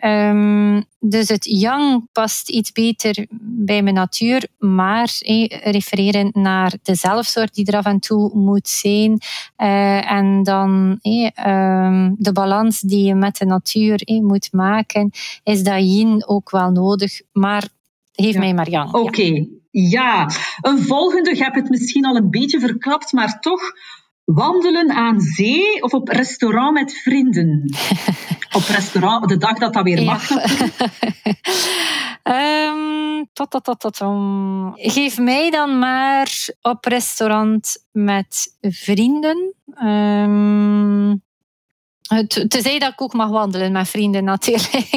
Um, 0.03 0.83
dus 0.99 1.29
het 1.29 1.45
yang 1.45 2.07
past 2.11 2.49
iets 2.49 2.71
beter 2.71 3.25
bij 3.41 3.81
mijn 3.83 3.95
natuur, 3.95 4.47
maar 4.57 5.15
hey, 5.19 5.61
refereren 5.63 6.29
naar 6.33 6.73
de 6.81 6.95
zelfsoort 6.95 7.53
die 7.53 7.65
er 7.65 7.77
af 7.77 7.85
en 7.85 7.99
toe 7.99 8.31
moet 8.33 8.67
zijn. 8.67 9.11
Uh, 9.57 10.11
en 10.11 10.43
dan 10.43 10.99
um, 11.47 12.15
de 12.17 12.31
balans 12.33 12.79
die 12.79 13.05
je 13.05 13.15
met 13.15 13.37
de 13.37 13.45
natuur 13.45 14.01
hey, 14.03 14.21
moet 14.21 14.51
maken, 14.51 15.11
is 15.43 15.63
dat 15.63 15.81
yin 15.81 16.27
ook 16.27 16.49
wel 16.49 16.71
nodig, 16.71 17.21
maar 17.31 17.67
geef 18.11 18.33
ja. 18.33 18.39
mij 18.39 18.53
maar 18.53 18.69
yang. 18.69 18.93
Oké. 18.93 19.21
Ja. 19.21 19.45
Ja, 19.71 20.29
een 20.61 20.79
volgende, 20.79 21.35
je 21.35 21.43
hebt 21.43 21.55
het 21.55 21.69
misschien 21.69 22.05
al 22.05 22.15
een 22.15 22.29
beetje 22.29 22.59
verklapt, 22.59 23.11
maar 23.11 23.39
toch 23.39 23.61
wandelen 24.23 24.91
aan 24.91 25.19
zee 25.19 25.83
of 25.83 25.93
op 25.93 26.07
restaurant 26.07 26.73
met 26.73 26.93
vrienden? 26.93 27.73
op 28.57 28.63
restaurant, 28.67 29.29
de 29.29 29.37
dag 29.37 29.57
dat 29.57 29.73
dat 29.73 29.83
weer 29.83 30.03
mag. 30.03 30.29
um, 32.23 33.27
tot, 33.33 33.51
tot, 33.51 33.63
tot, 33.63 33.79
tot, 33.79 33.99
um. 33.99 34.71
Geef 34.75 35.17
mij 35.17 35.49
dan 35.49 35.79
maar 35.79 36.47
op 36.61 36.85
restaurant 36.85 37.85
met 37.91 38.57
vrienden. 38.61 39.53
Um, 39.83 41.23
Tenzij 42.47 42.79
dat 42.79 42.91
ik 42.91 43.01
ook 43.01 43.13
mag 43.13 43.29
wandelen 43.29 43.71
met 43.71 43.89
vrienden 43.89 44.23
natuurlijk. 44.23 44.93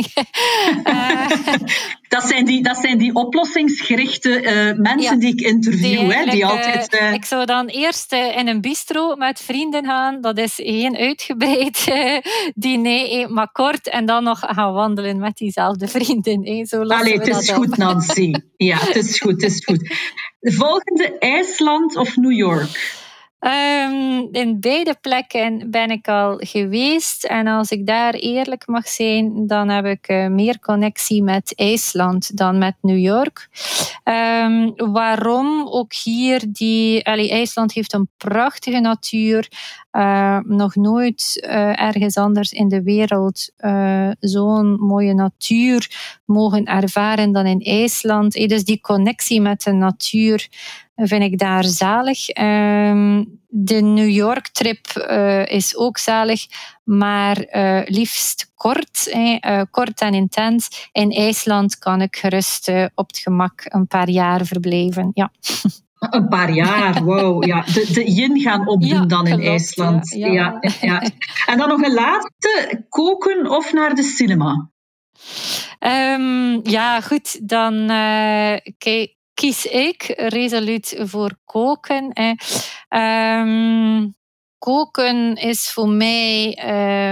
uh, 0.85 1.27
dat, 2.09 2.25
zijn 2.25 2.45
die, 2.45 2.63
dat 2.63 2.77
zijn 2.77 2.99
die 2.99 3.15
oplossingsgerichte 3.15 4.43
uh, 4.43 4.79
mensen 4.79 5.15
ja, 5.15 5.17
die 5.17 5.33
ik 5.33 5.41
interview. 5.41 5.99
Die, 5.99 6.13
hè, 6.13 6.31
die 6.31 6.47
altijd, 6.47 6.95
uh... 6.95 7.13
ik 7.13 7.25
zou 7.25 7.45
dan 7.45 7.67
eerst 7.67 8.13
in 8.13 8.49
een 8.49 8.61
bistro 8.61 9.17
met 9.17 9.41
vrienden 9.41 9.85
gaan. 9.85 10.21
Dat 10.21 10.39
is 10.39 10.55
geen 10.55 10.97
uitgebreid 10.97 11.93
diner, 12.55 13.33
maar 13.33 13.53
kort. 13.53 13.89
En 13.89 14.07
dan 14.07 14.25
nog 14.25 14.39
gaan 14.39 14.73
wandelen 14.73 15.19
met 15.19 15.37
diezelfde 15.37 15.89
vrienden. 15.89 16.67
Zo 16.67 16.83
Allee, 16.83 17.19
het 17.19 17.29
is 17.29 17.51
goed, 17.51 17.77
Nancy. 17.77 18.33
Ja, 18.57 18.77
het 18.79 18.97
is 18.97 19.21
goed, 19.21 19.43
het 19.43 19.53
is 19.53 19.65
goed. 19.65 19.81
De 20.41 20.53
volgende, 20.63 21.19
IJsland 21.19 21.97
of 21.97 22.17
New 22.17 22.33
York? 22.33 23.01
Um, 23.45 24.29
in 24.33 24.61
beide 24.61 24.97
plekken 25.01 25.71
ben 25.71 25.91
ik 25.91 26.09
al 26.09 26.37
geweest. 26.37 27.25
En 27.25 27.47
als 27.47 27.71
ik 27.71 27.87
daar 27.87 28.15
eerlijk 28.15 28.67
mag 28.67 28.89
zijn, 28.89 29.47
dan 29.47 29.69
heb 29.69 29.85
ik 29.85 30.09
uh, 30.09 30.27
meer 30.27 30.59
connectie 30.59 31.23
met 31.23 31.53
IJsland 31.55 32.37
dan 32.37 32.59
met 32.59 32.75
New 32.81 32.99
York. 32.99 33.49
Um, 34.05 34.73
waarom? 34.93 35.69
Ook 35.69 35.95
hier, 35.95 36.45
die, 36.49 37.07
allee, 37.07 37.31
IJsland 37.31 37.73
heeft 37.73 37.93
een 37.93 38.09
prachtige 38.17 38.81
natuur. 38.81 39.49
Uh, 39.93 40.39
nog 40.39 40.75
nooit 40.75 41.43
uh, 41.47 41.81
ergens 41.81 42.17
anders 42.17 42.53
in 42.53 42.69
de 42.69 42.83
wereld 42.83 43.51
zo'n 44.21 44.77
mooie 44.81 45.15
natuur 45.15 45.91
mogen 46.25 46.65
ervaren 46.65 47.33
dan 47.33 47.47
in 47.47 47.61
IJsland. 47.61 48.33
Dus 48.33 48.65
die 48.65 48.81
connectie 48.81 49.41
met 49.41 49.63
de 49.63 49.73
natuur 49.73 50.49
vind 50.95 51.23
ik 51.23 51.39
daar 51.39 51.65
zalig. 51.65 52.29
Ehm, 52.29 53.25
de 53.49 53.81
New 53.81 54.11
York 54.11 54.49
trip 54.49 54.87
is 55.45 55.77
ook 55.77 55.99
zalig, 55.99 56.47
maar 56.85 57.47
liefst 57.85 58.51
kort, 58.55 59.17
kort 59.71 60.01
en 60.01 60.15
intens. 60.15 60.89
In 60.93 61.11
IJsland 61.11 61.79
kan 61.79 62.01
ik 62.01 62.17
gerust 62.17 62.69
op 62.95 63.07
het 63.07 63.19
gemak 63.19 63.63
een 63.65 63.87
paar 63.87 64.09
jaar 64.09 64.45
verblijven. 64.45 65.11
Ja. 65.15 65.31
Een 66.11 66.29
paar 66.29 66.53
jaar, 66.53 67.05
wow. 67.05 67.45
Ja, 67.45 67.61
de, 67.61 67.91
de 67.93 68.13
yin 68.13 68.41
gaan 68.41 68.69
opdoen 68.69 68.89
ja, 68.89 69.07
dan 69.07 69.27
in 69.27 69.41
IJsland. 69.41 70.11
Ja, 70.11 70.27
ja. 70.27 70.59
Ja, 70.81 71.03
En 71.47 71.59
dan 71.59 71.69
nog 71.69 71.83
een 71.83 71.95
laatste, 71.95 72.85
koken 72.89 73.51
of 73.51 73.73
naar 73.73 73.95
de 73.95 74.03
cinema? 74.03 74.71
Um, 75.81 76.61
ja, 76.69 77.01
goed. 77.01 77.49
Dan 77.49 77.87
kijk, 78.79 79.17
kies 79.35 79.67
ik 79.67 80.13
resoluut 80.17 80.97
voor 80.99 81.37
koken. 81.45 82.13
Ehm, 82.89 84.09
koken 84.63 85.35
is 85.37 85.71
voor 85.71 85.89
mij 85.89 86.59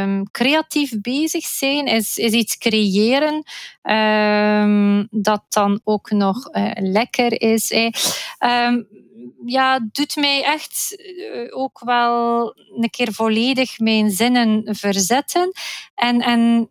um, 0.03 0.31
creatief 0.31 1.01
bezig 1.01 1.45
zijn, 1.45 1.87
is, 1.87 2.19
is 2.19 2.33
iets 2.33 2.59
creëren 2.59 3.43
um, 3.83 5.09
dat 5.11 5.43
dan 5.49 5.81
ook 5.85 6.11
nog 6.11 6.55
uh, 6.55 6.71
lekker 6.75 7.41
is. 7.41 7.71
Hè. 7.71 7.91
ja, 9.45 9.89
doet 9.93 10.17
mij 10.17 10.45
echt 10.45 10.97
uh, 10.99 11.47
ook 11.51 11.81
wel 11.85 12.55
een 12.81 12.91
keer 12.91 13.13
volledig 13.13 13.79
mijn 13.79 14.11
zinnen 14.11 14.63
verzetten. 14.77 15.53
En, 15.95 16.21
en 16.21 16.71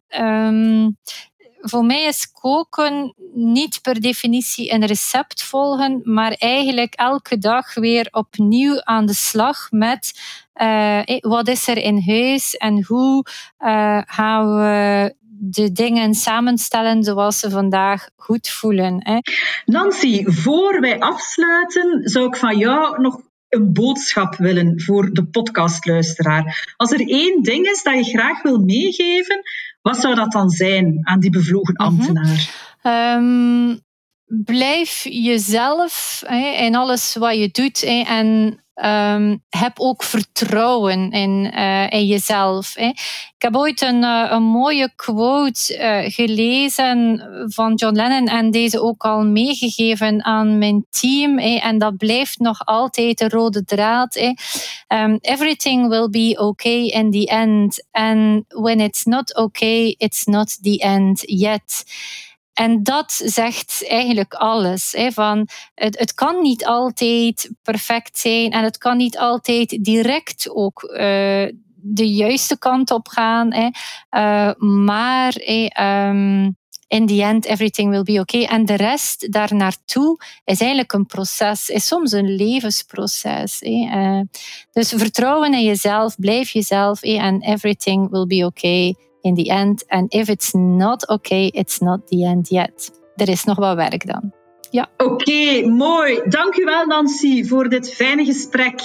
voor 1.61 1.85
mij 1.85 2.03
is 2.03 2.31
koken 2.31 3.13
niet 3.33 3.79
per 3.81 4.01
definitie 4.01 4.73
een 4.73 4.85
recept 4.85 5.43
volgen, 5.43 6.01
maar 6.03 6.31
eigenlijk 6.31 6.93
elke 6.93 7.37
dag 7.37 7.73
weer 7.73 8.07
opnieuw 8.11 8.83
aan 8.83 9.05
de 9.05 9.13
slag 9.13 9.67
met 9.71 10.19
uh, 10.61 11.01
wat 11.19 11.47
is 11.47 11.67
er 11.67 11.77
in 11.77 12.03
huis 12.05 12.55
en 12.55 12.83
hoe 12.87 13.25
uh, 13.59 14.01
gaan 14.05 14.55
we 14.55 15.15
de 15.41 15.71
dingen 15.71 16.13
samenstellen 16.13 17.03
zoals 17.03 17.39
ze 17.39 17.49
vandaag 17.49 18.09
goed 18.15 18.49
voelen. 18.49 18.99
Hè. 18.99 19.17
Nancy, 19.65 20.23
voor 20.25 20.79
wij 20.79 20.99
afsluiten, 20.99 22.01
zou 22.03 22.25
ik 22.27 22.35
van 22.35 22.57
jou 22.57 23.01
nog 23.01 23.21
een 23.49 23.73
boodschap 23.73 24.35
willen 24.35 24.81
voor 24.81 25.13
de 25.13 25.25
podcastluisteraar. 25.25 26.73
Als 26.77 26.91
er 26.91 26.99
één 26.99 27.43
ding 27.43 27.67
is 27.67 27.83
dat 27.83 28.05
je 28.05 28.17
graag 28.17 28.41
wil 28.41 28.57
meegeven, 28.57 29.41
wat 29.81 29.97
zou 29.97 30.15
dat 30.15 30.31
dan 30.31 30.49
zijn 30.49 30.99
aan 31.01 31.19
die 31.19 31.29
bevlogen 31.29 31.73
mhm. 31.73 31.85
ambtenaar? 31.85 32.67
um, 32.83 33.79
blijf 34.27 35.03
jezelf 35.03 36.23
hè, 36.25 36.65
in 36.65 36.75
alles 36.75 37.15
wat 37.15 37.35
je 37.35 37.49
doet 37.51 37.81
hè, 37.81 38.03
en 38.07 38.59
um, 38.85 39.43
heb 39.49 39.79
ook 39.79 40.03
vertrouwen 40.03 41.11
in, 41.11 41.51
uh, 41.55 41.91
in 41.91 42.05
jezelf. 42.05 42.73
Hè. 42.73 42.85
Ik 43.35 43.45
heb 43.45 43.55
ooit 43.55 43.81
een, 43.81 44.03
uh, 44.03 44.27
een 44.29 44.43
mooie 44.43 44.91
quote 44.95 45.77
uh, 45.77 46.11
gelezen 46.11 47.21
van 47.47 47.73
John 47.73 47.95
Lennon 47.95 48.27
en 48.27 48.51
deze 48.51 48.81
ook 48.81 49.03
al 49.03 49.25
meegegeven 49.25 50.23
aan 50.25 50.57
mijn 50.57 50.85
team. 50.89 51.39
Hè, 51.39 51.55
en 51.55 51.77
dat 51.77 51.97
blijft 51.97 52.39
nog 52.39 52.65
altijd 52.65 53.17
de 53.17 53.29
rode 53.29 53.65
draad. 53.65 54.13
Hè. 54.13 54.33
Um, 55.03 55.17
everything 55.21 55.89
will 55.89 56.09
be 56.09 56.39
okay 56.39 56.85
in 56.85 57.11
the 57.11 57.25
end. 57.25 57.87
And 57.91 58.43
when 58.47 58.79
it's 58.79 59.03
not 59.03 59.35
okay, 59.35 59.95
it's 59.97 60.25
not 60.25 60.63
the 60.63 60.77
end 60.77 61.21
yet. 61.25 61.83
En 62.59 62.83
dat 62.83 63.21
zegt 63.25 63.85
eigenlijk 63.87 64.33
alles. 64.33 64.91
Hè, 64.91 65.11
van 65.11 65.47
het, 65.73 65.99
het 65.99 66.13
kan 66.13 66.41
niet 66.41 66.65
altijd 66.65 67.51
perfect 67.63 68.17
zijn 68.17 68.51
en 68.51 68.63
het 68.63 68.77
kan 68.77 68.97
niet 68.97 69.17
altijd 69.17 69.77
direct 69.81 70.49
ook 70.49 70.83
uh, 70.83 70.97
de 71.75 72.13
juiste 72.13 72.57
kant 72.57 72.91
op 72.91 73.07
gaan. 73.07 73.53
Hè. 73.53 73.69
Uh, 74.11 74.53
maar 74.85 75.35
um, 76.07 76.57
in 76.87 77.07
the 77.07 77.23
end, 77.23 77.45
everything 77.45 77.89
will 77.89 78.03
be 78.03 78.19
okay. 78.19 78.43
En 78.43 78.65
de 78.65 78.75
rest 78.75 79.31
daar 79.31 79.55
naartoe 79.55 80.17
is 80.45 80.59
eigenlijk 80.59 80.93
een 80.93 81.05
proces, 81.05 81.69
is 81.69 81.87
soms 81.87 82.11
een 82.11 82.35
levensproces. 82.35 83.59
Hè. 83.59 83.69
Uh, 83.69 84.21
dus 84.71 84.89
vertrouwen 84.89 85.53
in 85.53 85.63
jezelf, 85.63 86.15
blijf 86.15 86.49
jezelf 86.49 87.01
en 87.01 87.41
everything 87.41 88.09
will 88.09 88.27
be 88.27 88.45
okay 88.45 88.95
in 89.21 89.35
the 89.35 89.49
end. 89.49 89.83
And 89.87 90.13
if 90.13 90.27
it's 90.27 90.53
not 90.53 91.07
okay, 91.07 91.45
it's 91.45 91.79
not 91.79 92.07
the 92.07 92.25
end 92.25 92.49
yet. 92.49 92.91
Er 93.15 93.29
is 93.29 93.43
nog 93.43 93.57
wat 93.57 93.75
werk 93.75 94.07
dan. 94.07 94.31
Ja. 94.71 94.87
Oké, 94.97 95.11
okay, 95.11 95.63
mooi. 95.63 96.21
Dank 96.25 96.55
u 96.55 96.65
wel, 96.65 96.85
Nancy, 96.85 97.45
voor 97.45 97.69
dit 97.69 97.93
fijne 97.93 98.25
gesprek. 98.25 98.81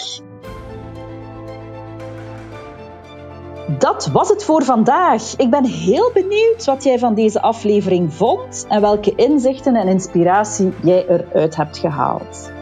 Dat 3.79 4.11
was 4.13 4.29
het 4.29 4.45
voor 4.45 4.65
vandaag. 4.65 5.37
Ik 5.37 5.51
ben 5.51 5.65
heel 5.65 6.11
benieuwd 6.15 6.65
wat 6.65 6.85
jij 6.85 6.99
van 6.99 7.15
deze 7.15 7.41
aflevering 7.43 8.15
vond 8.15 8.67
en 8.69 8.81
welke 8.81 9.13
inzichten 9.15 9.77
en 9.77 9.89
inspiratie 9.89 10.73
jij 10.83 11.07
eruit 11.09 11.57
hebt 11.57 11.79
gehaald. 11.79 12.53